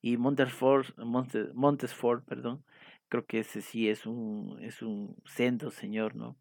[0.03, 2.65] Y Montes Ford, Montes, Ford, perdón,
[3.09, 6.37] creo que ese sí es un, es un sendo señor, ¿no?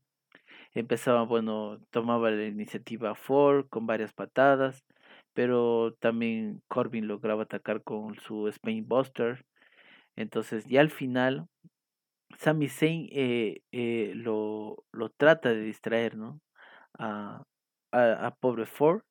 [0.73, 4.83] Empezaba, bueno, tomaba la iniciativa Ford con varias patadas
[5.33, 9.45] pero también Corbin lograba atacar con su Spain Buster.
[10.15, 11.47] Entonces, ya al final,
[12.39, 16.41] Sami Zayn eh, eh, lo, lo, trata de distraer, ¿no?
[16.97, 17.43] A,
[17.91, 19.01] a, pobre Ford.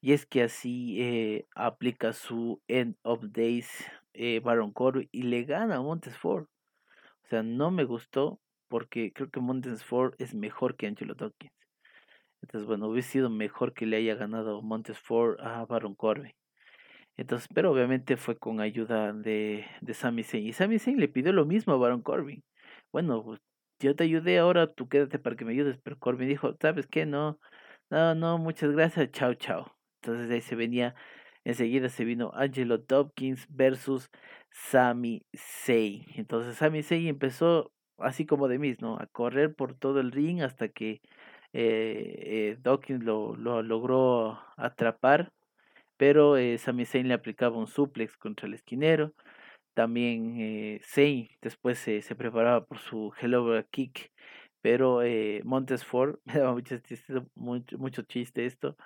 [0.00, 3.68] Y es que así eh, aplica su End of Days
[4.42, 6.46] Baron Corbin y le gana a Montes Ford.
[7.24, 11.52] O sea, no me gustó porque creo que Montes Ford es mejor que Angelo Dawkins.
[12.42, 16.32] Entonces, bueno, hubiese sido mejor que le haya ganado Montes Ford a Baron Corbin.
[17.16, 20.22] Entonces, pero obviamente fue con ayuda de, de Sami.
[20.32, 22.44] Y Sami Zayn le pidió lo mismo a Baron Corbin.
[22.92, 23.40] Bueno, pues,
[23.80, 25.78] yo te ayudé, ahora tú quédate para que me ayudes.
[25.82, 27.06] Pero Corbin dijo, ¿sabes qué?
[27.06, 27.38] No,
[27.90, 29.76] no, no, muchas gracias, chao, chao.
[30.02, 30.94] Entonces ahí se venía,
[31.44, 34.10] enseguida se vino Angelo Dopkins versus
[34.50, 36.04] Sami Zayn.
[36.16, 38.96] Entonces Sami Zayn empezó así como de mis, ¿no?
[38.98, 41.00] A correr por todo el ring hasta que
[41.52, 45.32] eh, eh, Dawkins lo, lo, logró atrapar,
[45.96, 49.12] pero eh, Sami Zayn le aplicaba un suplex contra el esquinero.
[49.76, 50.80] También eh,
[51.42, 54.10] después se preparaba por su Hello Kick,
[54.62, 56.76] pero eh, Montesford, me daba mucho,
[57.34, 58.78] mucho, mucho chiste esto,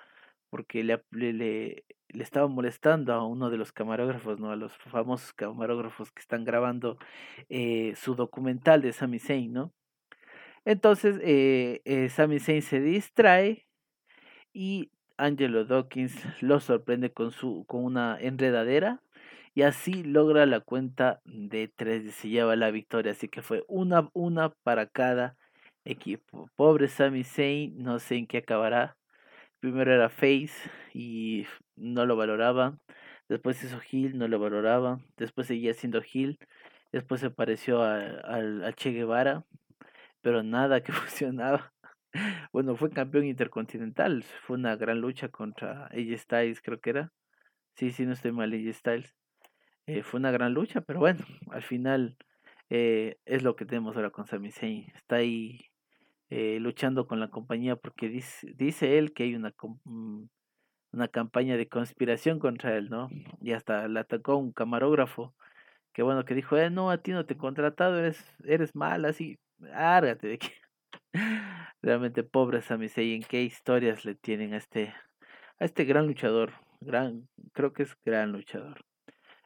[0.49, 1.85] porque le, le, le,
[2.21, 4.51] estaba molestando a uno de los camarógrafos, ¿no?
[4.51, 6.97] A los famosos camarógrafos que están grabando
[7.47, 9.73] eh, su documental de Sami Zayn, ¿no?
[10.65, 13.65] Entonces, eh, eh, Sami Zayn se distrae
[14.51, 19.01] y Angelo Dawkins lo sorprende con, su, con una enredadera
[19.53, 23.11] y así logra la cuenta de tres y se lleva la victoria.
[23.11, 25.37] Así que fue una, una para cada
[25.85, 26.49] equipo.
[26.55, 28.97] Pobre Sami Zayn, no sé en qué acabará.
[29.59, 30.53] Primero era Face
[30.93, 31.45] y
[31.75, 32.77] no lo valoraba.
[33.29, 34.99] Después hizo Hill, no lo valoraba.
[35.17, 36.39] Después seguía siendo Hill.
[36.91, 37.97] Después se pareció a,
[38.67, 39.45] a, Che Guevara,
[40.21, 41.73] pero nada que funcionaba.
[42.53, 44.23] Bueno, fue campeón intercontinental.
[44.23, 47.11] Fue una gran lucha contra AJ Styles, creo que era.
[47.75, 49.20] Sí, sí, no estoy mal, AJ Styles.
[49.87, 52.17] Eh, fue una gran lucha, pero bueno, al final
[52.69, 54.91] eh, es lo que tenemos ahora con Sami Zayn.
[54.95, 55.59] Está ahí
[56.29, 59.53] eh, luchando con la compañía porque dice, dice él que hay una,
[59.83, 60.23] mm,
[60.93, 63.09] una campaña de conspiración contra él, ¿no?
[63.41, 65.33] Y hasta le atacó un camarógrafo
[65.93, 69.05] que bueno, que dijo, eh, no, a ti no te he contratado, eres, eres mal,
[69.05, 69.39] así,
[69.73, 70.49] árgate de que...
[71.81, 74.93] Realmente pobre Sami Zayn, qué historias le tienen a este,
[75.59, 78.85] a este gran luchador, gran, creo que es gran luchador.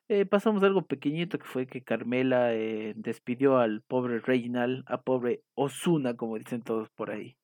[0.08, 5.42] Eh, pasamos algo pequeñito que fue que Carmela eh, despidió al pobre Reginald, a pobre
[5.56, 7.38] Osuna, como dicen todos por ahí.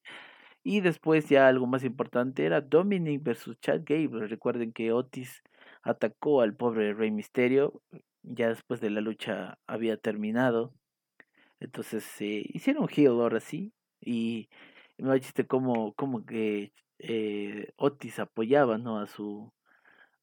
[0.63, 4.27] Y después ya algo más importante era Dominic versus Chad Gable.
[4.27, 5.41] Recuerden que Otis
[5.81, 7.81] atacó al pobre Rey Misterio.
[8.23, 10.73] Ya después de la lucha había terminado.
[11.59, 13.73] Entonces se hicieron heel ahora sí.
[14.01, 14.49] Y
[14.99, 18.99] me chiste como, como que eh, Otis apoyaba ¿no?
[18.99, 19.51] a su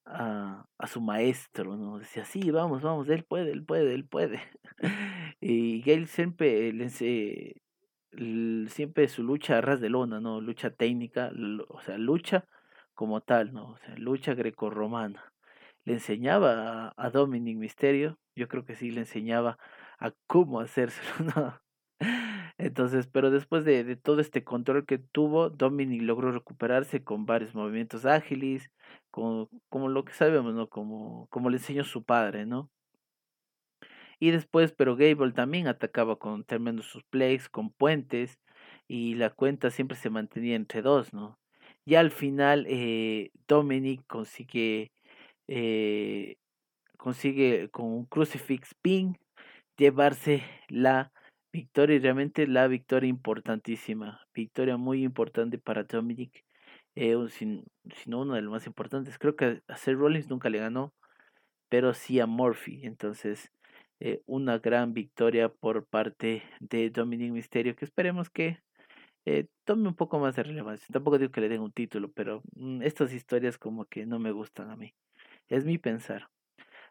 [0.09, 1.99] a, a, su maestro, ¿no?
[1.99, 4.41] Decía, sí, vamos, vamos, él puede, él puede, él puede.
[5.41, 6.73] y Gail siempre,
[8.69, 10.41] siempre su lucha a ras de lona, ¿no?
[10.41, 11.31] Lucha técnica,
[11.69, 12.45] o sea, lucha
[12.95, 13.71] como tal, ¿no?
[13.73, 15.33] O sea, lucha grecorromana.
[15.85, 19.59] Le enseñaba a, a Dominic Misterio, yo creo que sí le enseñaba
[19.99, 21.68] a cómo hacérselo, ¿no?
[22.59, 27.55] Entonces, pero después de, de, todo este control que tuvo, Dominic logró recuperarse con varios
[27.55, 28.71] movimientos ágiles,
[29.13, 30.69] como, como lo que sabemos, ¿no?
[30.69, 32.69] Como, como le enseñó su padre, ¿no?
[34.21, 38.41] Y después, pero Gable también atacaba con tremendos suplex, con puentes,
[38.89, 41.39] y la cuenta siempre se mantenía entre dos, ¿no?
[41.85, 44.93] Y al final, eh, Dominic consigue,
[45.47, 46.37] eh,
[46.97, 49.19] consigue con un crucifix pin
[49.77, 51.13] llevarse la
[51.53, 56.45] victoria y realmente la victoria importantísima, victoria muy importante para Dominic,
[56.95, 59.19] eh, sin, sino uno de los más importantes.
[59.19, 60.95] Creo que a Seth Rollins nunca le ganó,
[61.69, 62.81] pero sí a Murphy.
[62.85, 63.51] Entonces,
[64.01, 68.61] eh, una gran victoria por parte de Dominic Mysterio, que esperemos que
[69.27, 70.87] eh, tome un poco más de relevancia.
[70.93, 74.33] Tampoco digo que le den un título, pero mm, estas historias como que no me
[74.33, 74.95] gustan a mí.
[75.49, 76.29] Es mi pensar.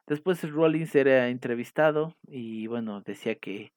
[0.07, 3.71] Después Rollins era entrevistado y bueno, decía que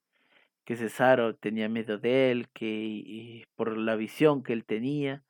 [0.71, 5.25] que Cesaro tenía miedo de él, que por la visión que él tenía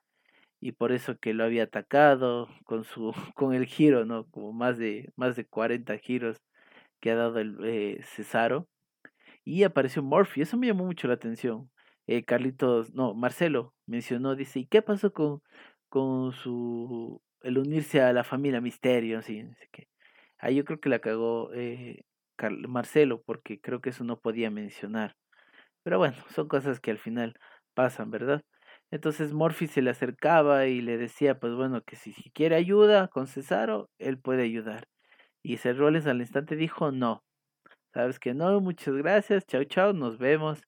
[0.60, 4.26] y por eso que lo había atacado con su con el giro, ¿no?
[4.30, 6.42] Como más de más de 40 giros
[7.00, 8.68] que ha dado el eh, Cesaro
[9.44, 11.70] y apareció Murphy, eso me llamó mucho la atención.
[12.06, 15.42] Eh, Carlitos, no, Marcelo mencionó, dice, ¿y qué pasó con
[15.88, 19.42] con su el unirse a la familia Misterio, así,
[20.38, 22.04] ahí yo creo que la cagó eh,
[22.68, 25.16] Marcelo porque creo que eso no podía mencionar.
[25.82, 27.34] Pero bueno, son cosas que al final
[27.74, 28.42] pasan, ¿verdad?
[28.90, 33.08] Entonces Morphy se le acercaba y le decía, pues bueno, que si, si quiere ayuda
[33.08, 34.86] con Cesaro, él puede ayudar.
[35.42, 37.22] Y Rollins al instante dijo, no.
[37.94, 40.62] Sabes que no, muchas gracias, chao, chao, nos vemos.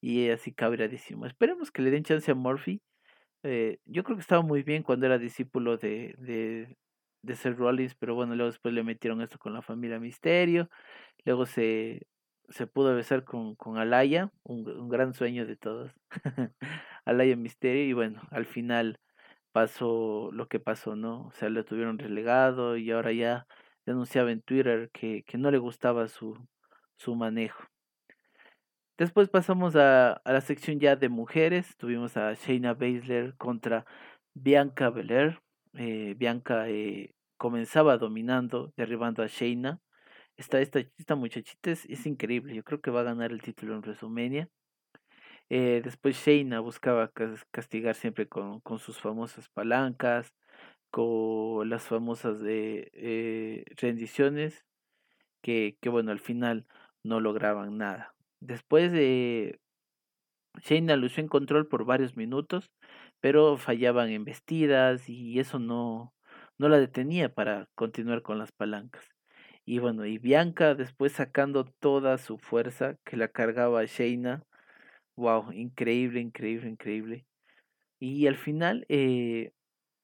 [0.00, 1.26] Y así cabradísimo.
[1.26, 2.82] Esperemos que le den chance a Murphy.
[3.44, 6.76] Eh, yo creo que estaba muy bien cuando era discípulo de, de,
[7.22, 10.68] de Seth Rollins, pero bueno, luego después le metieron esto con la familia Misterio.
[11.24, 12.02] Luego se,
[12.52, 15.92] se pudo besar con, con Alaya, un, un gran sueño de todos.
[17.04, 18.98] Alaya Misterio, y bueno, al final
[19.52, 21.26] pasó lo que pasó, ¿no?
[21.28, 23.46] O sea, lo tuvieron relegado y ahora ya
[23.86, 26.38] denunciaba en Twitter que, que no le gustaba su,
[26.96, 27.64] su manejo.
[28.98, 31.76] Después pasamos a, a, la sección ya de mujeres.
[31.76, 33.84] Tuvimos a Shayna Baszler contra
[34.34, 35.40] Bianca Belair.
[35.74, 39.80] eh, Bianca eh, comenzaba dominando, derribando a Shayna.
[40.42, 43.80] Esta, esta, esta muchachita es, increíble, yo creo que va a ganar el título en
[43.80, 44.48] WrestleMania.
[45.50, 47.12] Eh, después Shayna buscaba
[47.52, 50.34] castigar siempre con, con, sus famosas palancas,
[50.90, 54.64] con las famosas de, eh, rendiciones,
[55.42, 56.66] que, que bueno, al final
[57.04, 58.12] no lograban nada.
[58.40, 59.60] Después de
[60.60, 62.72] Shayna lució en control por varios minutos,
[63.20, 66.12] pero fallaban en vestidas y eso no,
[66.58, 69.12] no la detenía para continuar con las palancas.
[69.64, 74.44] Y bueno, y Bianca después sacando toda su fuerza que la cargaba Shayna.
[75.16, 77.26] Wow, increíble, increíble, increíble.
[78.00, 79.52] Y al final, eh,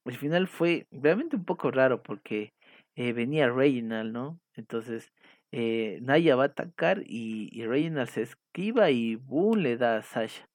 [0.04, 2.54] el final fue realmente un poco raro porque
[2.96, 4.40] eh, venía Reginald, ¿no?
[4.54, 5.12] Entonces,
[5.52, 10.02] eh, Naya va a atacar y, y Reginald se esquiva y boom, le da a
[10.02, 10.48] Sasha.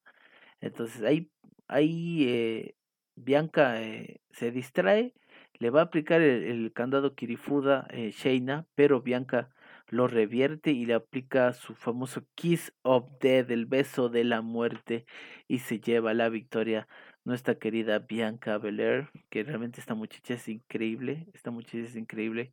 [0.60, 1.30] Entonces ahí,
[1.68, 2.74] ahí eh,
[3.16, 5.14] Bianca eh, se distrae,
[5.58, 9.50] le va a aplicar el, candado Kirifuda eh, Sheina, pero Bianca
[9.88, 15.06] lo revierte y le aplica su famoso Kiss of Death, el beso de la muerte,
[15.46, 16.88] y se lleva la victoria
[17.24, 22.52] nuestra querida Bianca Belair, que realmente esta muchacha es increíble, esta muchacha es increíble,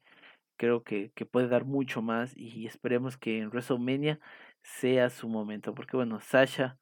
[0.57, 4.19] creo que, que puede dar mucho más y esperemos que en WrestleMania
[4.63, 6.77] sea su momento, porque bueno, Sasha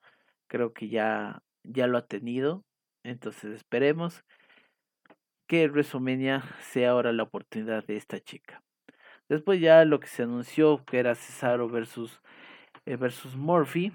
[0.48, 2.66] creo que ya, ya lo ha tenido,
[3.04, 4.24] entonces esperemos
[5.50, 8.64] que WrestleMania sea ahora la oportunidad de esta chica.
[9.30, 12.22] Después ya lo que se anunció que era Cesaro versus,
[12.86, 13.92] eh, versus Murphy,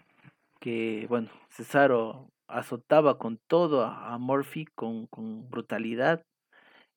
[0.60, 5.08] que bueno, Cesaro azotaba con todo a, Murphy con,
[5.48, 6.24] brutalidad.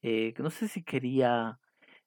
[0.02, 1.60] Eh, no sé si quería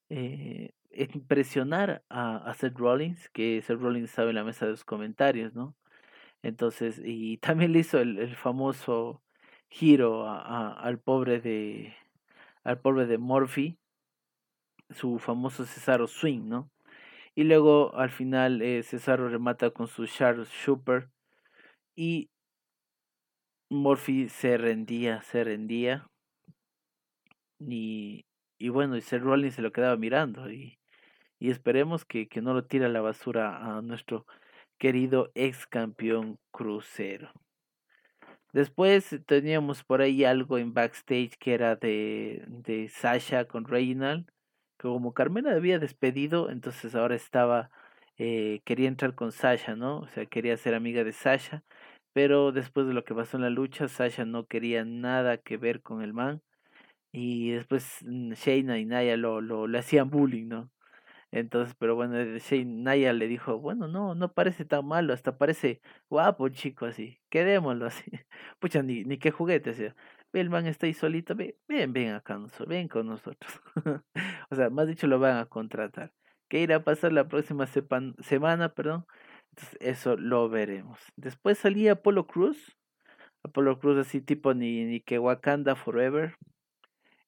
[0.08, 5.54] eh, impresionar a, Seth Rollins, que Seth Rollins sabe en la mesa de los comentarios,
[5.54, 5.76] ¿no?
[6.42, 9.22] Entonces, y también le hizo el, famoso
[9.68, 11.94] giro al pobre de
[12.64, 13.78] al pobre de Murphy,
[14.90, 16.70] su famoso Cesaro Swing, ¿no?
[17.34, 21.10] Y luego al final eh, Cesaro remata con su Charles Super
[21.96, 22.28] y
[23.70, 26.06] Murphy se rendía, se rendía.
[27.60, 28.24] Y,
[28.58, 30.78] y bueno, y Seth Rollins se lo quedaba mirando y,
[31.38, 34.26] y esperemos que, que no lo tire a la basura a nuestro
[34.78, 37.30] querido ex campeón crucero.
[38.52, 44.26] Después teníamos por ahí algo en backstage que era de, de Sasha con Reginald,
[44.78, 47.70] que como Carmena había despedido, entonces ahora estaba,
[48.18, 50.00] eh, quería entrar con Sasha, ¿no?
[50.00, 51.62] O sea, quería ser amiga de Sasha,
[52.12, 55.80] pero después de lo que pasó en la lucha, Sasha no quería nada que ver
[55.82, 56.42] con el man,
[57.12, 60.70] y después mm, Shayna y Naya lo, lo, le hacían bullying, ¿no?
[61.32, 65.80] Entonces, pero bueno, Shane Naya le dijo, bueno, no, no parece tan malo, hasta parece
[66.08, 68.04] guapo chico así, quedémoslo así.
[68.58, 69.94] Pucha, ni, ni qué juguete, sea.
[70.32, 73.60] El man está ahí solito, ven, ven, acá, ven con nosotros.
[74.50, 76.12] o sea, más dicho, lo van a contratar.
[76.48, 79.06] ¿Qué irá a pasar la próxima semana, perdón?
[79.50, 80.98] Entonces, eso lo veremos.
[81.16, 82.76] Después salía Apollo Cruz,
[83.42, 86.36] Apollo Cruz así tipo ni, ni que Wakanda Forever.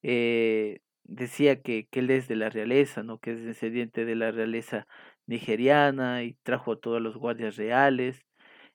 [0.03, 3.19] Eh, decía que, que, él es de la realeza, ¿no?
[3.19, 4.87] que es descendiente de la realeza
[5.27, 8.25] nigeriana y trajo a todos los guardias reales.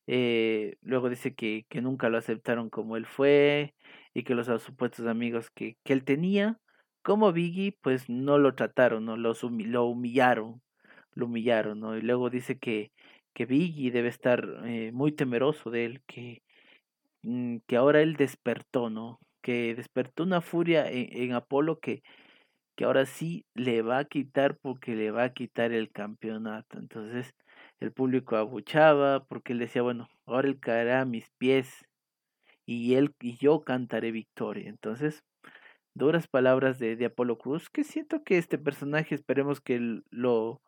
[0.08, 3.76] Eh, luego dice que, que nunca lo aceptaron como él fue
[4.14, 6.60] y que los supuestos amigos que, que él tenía,
[7.04, 9.18] como Biggie, pues no lo trataron, ¿no?
[9.18, 10.62] Los lo humillaron,
[11.14, 11.98] lo humillaron, ¿no?
[11.98, 12.92] Y luego dice que,
[13.34, 16.44] que Biggie debe estar eh, muy temeroso de él, que,
[17.24, 19.20] mm, que ahora él despertó, ¿no?
[19.42, 22.04] Que despertó una furia en, en Apolo que,
[22.76, 26.78] que ahora sí le va a quitar porque le va a quitar el campeonato.
[26.80, 27.34] Entonces
[27.80, 31.86] el público abuchaba porque él decía, bueno, ahora él caerá a mis pies
[32.66, 34.70] y él y yo cantaré victoria.
[34.70, 35.24] Entonces,
[35.96, 40.62] duras palabras de, de Apolo Cruz, que siento que este personaje esperemos que lo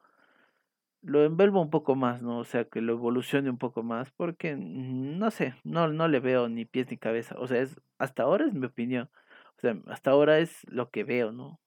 [1.01, 2.39] lo envuelva un poco más, ¿no?
[2.39, 6.49] O sea, que lo evolucione un poco más, porque no sé, no, no le veo
[6.49, 7.35] ni pies ni cabeza.
[7.37, 9.09] O sea, es, hasta ahora es mi opinión.
[9.57, 11.59] O sea, hasta ahora es lo que veo, ¿no?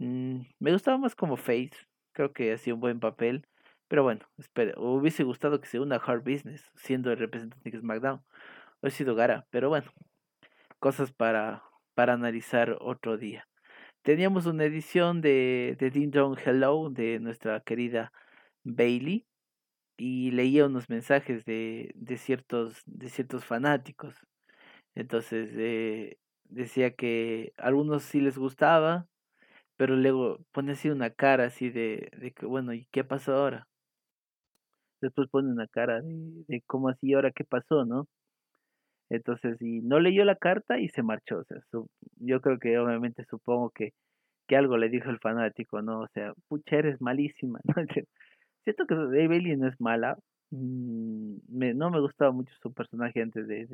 [0.00, 1.72] Mm, me gustaba más como Face,
[2.12, 3.46] creo que hacía un buen papel,
[3.86, 8.22] pero bueno, espera, hubiese gustado que sea una Hard Business, siendo el representante de SmackDown.
[8.80, 9.92] Hubiese sido Gara, pero bueno,
[10.78, 13.46] cosas para, para analizar otro día.
[14.02, 18.12] Teníamos una edición de, de Ding Dong Hello de nuestra querida
[18.64, 19.26] Bailey
[19.98, 24.14] y leía unos mensajes de, de, ciertos, de ciertos fanáticos.
[24.96, 29.06] Entonces eh, decía que a algunos sí les gustaba,
[29.76, 33.68] pero luego pone así una cara así de, de que, bueno, ¿y qué pasó ahora?
[35.02, 38.06] Después pone una cara de, de cómo así, ahora qué pasó, ¿no?
[39.10, 41.40] Entonces, y no leyó la carta y se marchó.
[41.40, 41.58] O sea,
[42.16, 43.92] yo creo que obviamente supongo que,
[44.46, 46.00] que algo le dijo el fanático, ¿no?
[46.00, 47.74] O sea, pucha, eres malísima, ¿no?
[48.64, 50.16] Siento que Dave Bailey no es mala.
[50.50, 53.66] Mm, me, no me gustaba mucho su personaje antes de,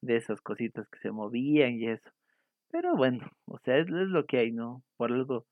[0.00, 2.10] de, esas cositas que se movían y eso.
[2.70, 4.82] Pero bueno, o sea, es, es lo que hay, ¿no?
[4.96, 5.46] Por algo,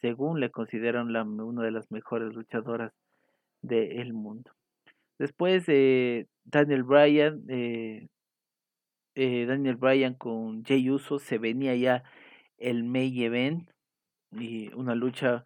[0.00, 2.92] según le consideran la, una de las mejores luchadoras
[3.62, 4.52] del mundo.
[5.18, 8.08] Después, eh, Daniel Bryan, eh,
[9.16, 12.04] eh, Daniel Bryan con Jay Uso, se venía ya
[12.58, 13.70] el May Event
[14.32, 15.44] y una lucha,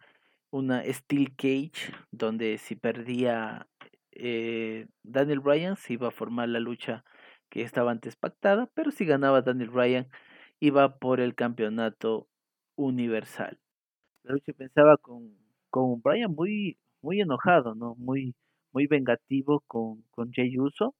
[0.51, 3.67] una Steel Cage, donde si perdía
[4.11, 7.03] eh, Daniel Bryan se iba a formar la lucha
[7.49, 10.07] que estaba antes pactada, pero si ganaba Daniel Bryan
[10.59, 12.27] iba por el campeonato
[12.75, 13.59] universal.
[14.23, 15.37] La lucha pensaba con,
[15.69, 17.95] con Bryan muy, muy enojado, ¿no?
[17.95, 18.35] Muy,
[18.73, 20.95] muy vengativo con, con Jay Uso.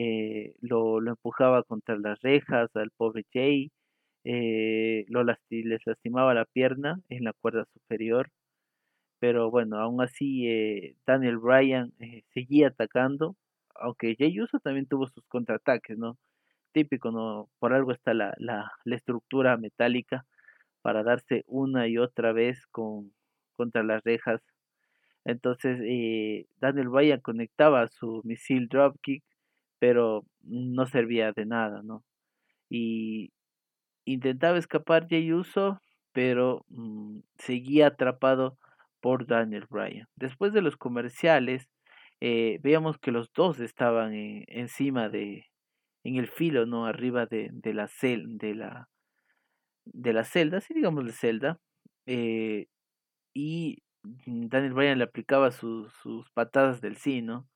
[0.00, 3.72] Eh, lo, empujaba contra las rejas al pobre Jay,
[4.24, 8.30] eh, lo les lastimaba la pierna en la cuerda superior,
[9.20, 11.92] pero bueno, aún así eh, Daniel Bryan
[12.34, 13.36] seguía atacando,
[13.74, 16.16] aunque Jay Uso también tuvo sus contraataques, ¿no?
[16.72, 17.48] Típico, ¿no?
[17.58, 20.26] Por algo está la, la, estructura metálica
[20.82, 23.12] para darse una y otra vez con,
[23.56, 24.42] contra las rejas
[25.24, 25.78] entonces,
[26.60, 29.22] Daniel Bryan conectaba su misil dropkick,
[29.78, 32.04] pero no servía de nada, ¿no?
[32.70, 33.32] Y
[34.04, 35.80] intentaba escapar Jay Uso,
[36.12, 38.58] pero mm, seguía atrapado
[39.00, 40.08] por Daniel Bryan.
[40.16, 41.68] Después de los comerciales,
[42.20, 45.46] eh, veíamos que los dos estaban encima de,
[46.04, 46.86] en el filo, ¿no?
[46.86, 48.88] Arriba de, de la cel, de la,
[49.84, 51.60] de la celda, sí digamos de celda,
[52.06, 52.66] eh,
[53.34, 53.82] y
[54.26, 57.46] Daniel Bryan le aplicaba sus, sus patadas del sí, ¿no?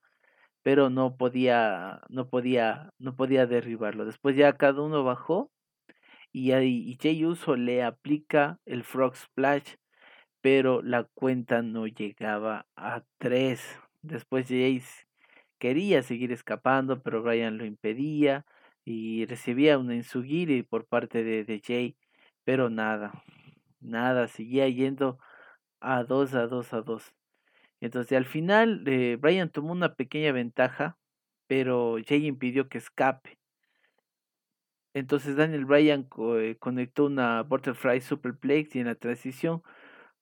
[0.63, 4.05] Pero no podía, no podía, no podía derribarlo.
[4.05, 5.51] Después ya cada uno bajó
[6.31, 9.75] y, y Jay Uso le aplica el Frog Splash,
[10.41, 13.61] pero la cuenta no llegaba a tres.
[14.01, 14.81] Después Jay
[15.59, 18.45] quería seguir escapando, pero Bryan lo impedía
[18.85, 21.95] y recibía una insugiri por parte de, de Jay,
[22.43, 23.23] pero nada,
[23.79, 25.19] nada, seguía yendo
[25.79, 27.13] a 2, a 2, a 2.
[27.83, 30.97] Entonces al final eh, Brian tomó una pequeña ventaja,
[31.47, 33.37] pero Jay impidió que escape.
[34.93, 36.07] Entonces Daniel Bryan
[36.37, 39.63] eh, conectó una Butterfly Superplex y en la transición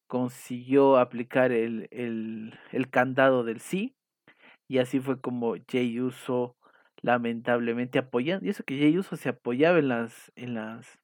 [0.08, 3.94] consiguió aplicar el, el, el candado del sí.
[4.68, 6.58] Y así fue como Jay Uso
[7.04, 8.44] lamentablemente apoyando.
[8.44, 11.00] Y eso que Jay Uso se apoyaba en las, en las,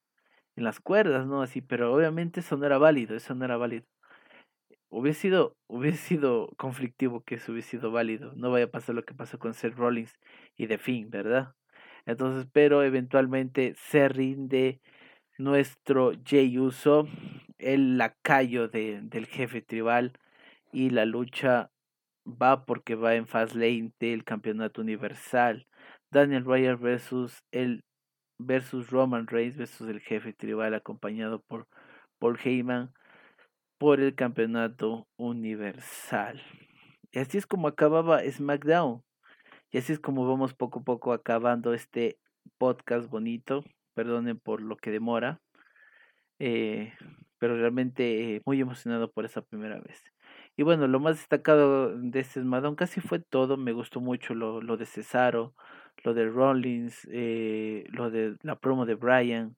[0.56, 1.44] en las cuerdas, ¿no?
[1.44, 3.86] Así, pero obviamente eso no era válido, eso no era válido
[4.90, 8.34] hubiese sido, hubiese sido conflictivo que eso hubiese sido válido.
[8.36, 10.14] No vaya a pasar lo que pasó con Seth Rollins
[10.56, 11.54] y The Finn, ¿verdad?
[12.06, 14.80] Entonces, pero eventualmente se rinde
[15.38, 17.08] nuestro Jey Uso,
[17.60, 20.14] el lacayo de, del jefe tribal,
[20.72, 21.72] y la lucha
[22.26, 25.68] va porque va en Fastlane del campeonato universal.
[26.12, 27.84] Daniel Bryan versus el
[28.40, 31.68] versus Roman Reigns versus el jefe tribal acompañado por
[32.20, 32.94] Paul Heyman
[33.78, 36.42] por el campeonato universal.
[37.12, 39.04] Y así es como acababa SmackDown.
[39.72, 42.18] Y así es como vamos poco a poco acabando este
[42.58, 43.64] podcast bonito.
[43.94, 45.42] Perdonen por lo que demora.
[46.40, 46.94] Eh,
[47.40, 50.04] pero realmente muy emocionado por esa primera vez.
[50.56, 53.58] Y bueno, lo más destacado de este SmackDown casi fue todo.
[53.58, 55.54] Me gustó mucho lo, lo de Cesaro,
[56.04, 59.56] lo de Rollins, eh, lo de la promo de Brian,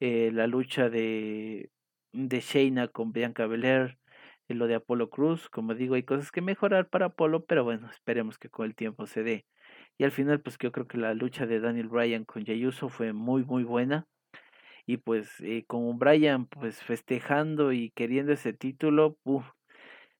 [0.00, 1.70] eh, la lucha de
[2.14, 3.98] de Shayna con Bianca Belair,
[4.48, 7.90] y lo de Apolo Cruz, como digo, hay cosas que mejorar para Apolo, pero bueno,
[7.90, 9.46] esperemos que con el tiempo se dé.
[9.98, 12.88] Y al final, pues yo creo que la lucha de Daniel Bryan con Jey Uso
[12.88, 14.06] fue muy, muy buena.
[14.86, 19.16] Y pues eh, con Bryan pues festejando y queriendo ese título,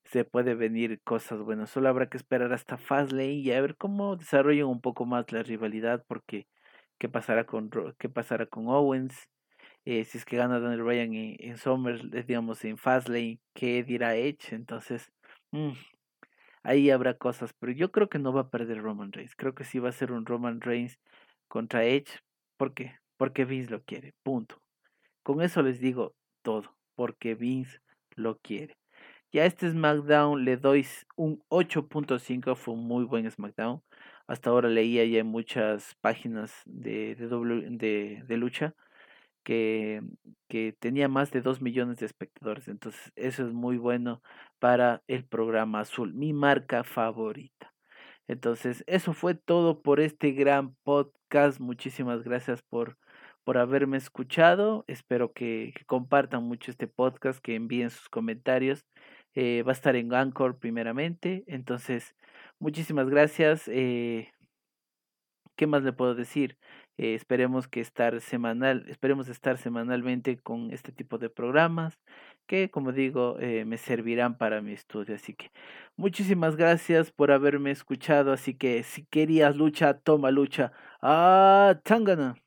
[0.05, 1.69] se puede venir cosas buenas.
[1.69, 5.43] Solo habrá que esperar hasta Fastlane y a ver cómo desarrollan un poco más la
[5.43, 6.47] rivalidad, porque
[6.97, 7.69] qué pasará con
[7.99, 9.29] qué pasará con Owens,
[9.85, 14.15] eh, si es que gana Daniel Bryan en, en Summer, digamos en Fastlane, ¿qué dirá
[14.15, 14.53] Edge?
[14.53, 15.11] Entonces,
[15.51, 15.73] mm,
[16.63, 19.35] ahí habrá cosas, pero yo creo que no va a perder Roman Reigns.
[19.35, 20.99] Creo que sí va a ser un Roman Reigns
[21.47, 22.19] contra Edge.
[22.57, 22.95] ¿Por qué?
[23.17, 24.59] Porque Vince lo quiere, punto.
[25.23, 27.79] Con eso les digo todo, porque Vince
[28.15, 28.75] lo quiere.
[29.31, 33.81] Ya este SmackDown le doy un 8.5, fue un muy buen SmackDown.
[34.27, 38.73] Hasta ahora leía ya en muchas páginas de, de, de lucha
[39.45, 40.01] que,
[40.49, 42.67] que tenía más de 2 millones de espectadores.
[42.67, 44.21] Entonces, eso es muy bueno
[44.59, 47.73] para el programa azul, mi marca favorita.
[48.27, 51.59] Entonces, eso fue todo por este gran podcast.
[51.59, 52.97] Muchísimas gracias por,
[53.43, 54.83] por haberme escuchado.
[54.87, 58.85] Espero que, compartan mucho este podcast, que envíen sus comentarios.
[59.35, 61.43] Eh, va a estar en Anchor primeramente.
[61.47, 62.15] Entonces,
[62.59, 63.67] muchísimas gracias.
[63.67, 64.31] Eh,
[65.55, 66.57] ¿Qué más le puedo decir?
[66.97, 71.99] Eh, esperemos que estar semanal, esperemos estar semanalmente con este tipo de programas
[72.47, 75.15] que, como digo, eh, me servirán para mi estudio.
[75.15, 75.51] Así que
[75.97, 78.31] muchísimas gracias por haberme escuchado.
[78.33, 80.71] Así que si querías lucha, toma lucha.
[81.01, 82.44] Ah, Tangana.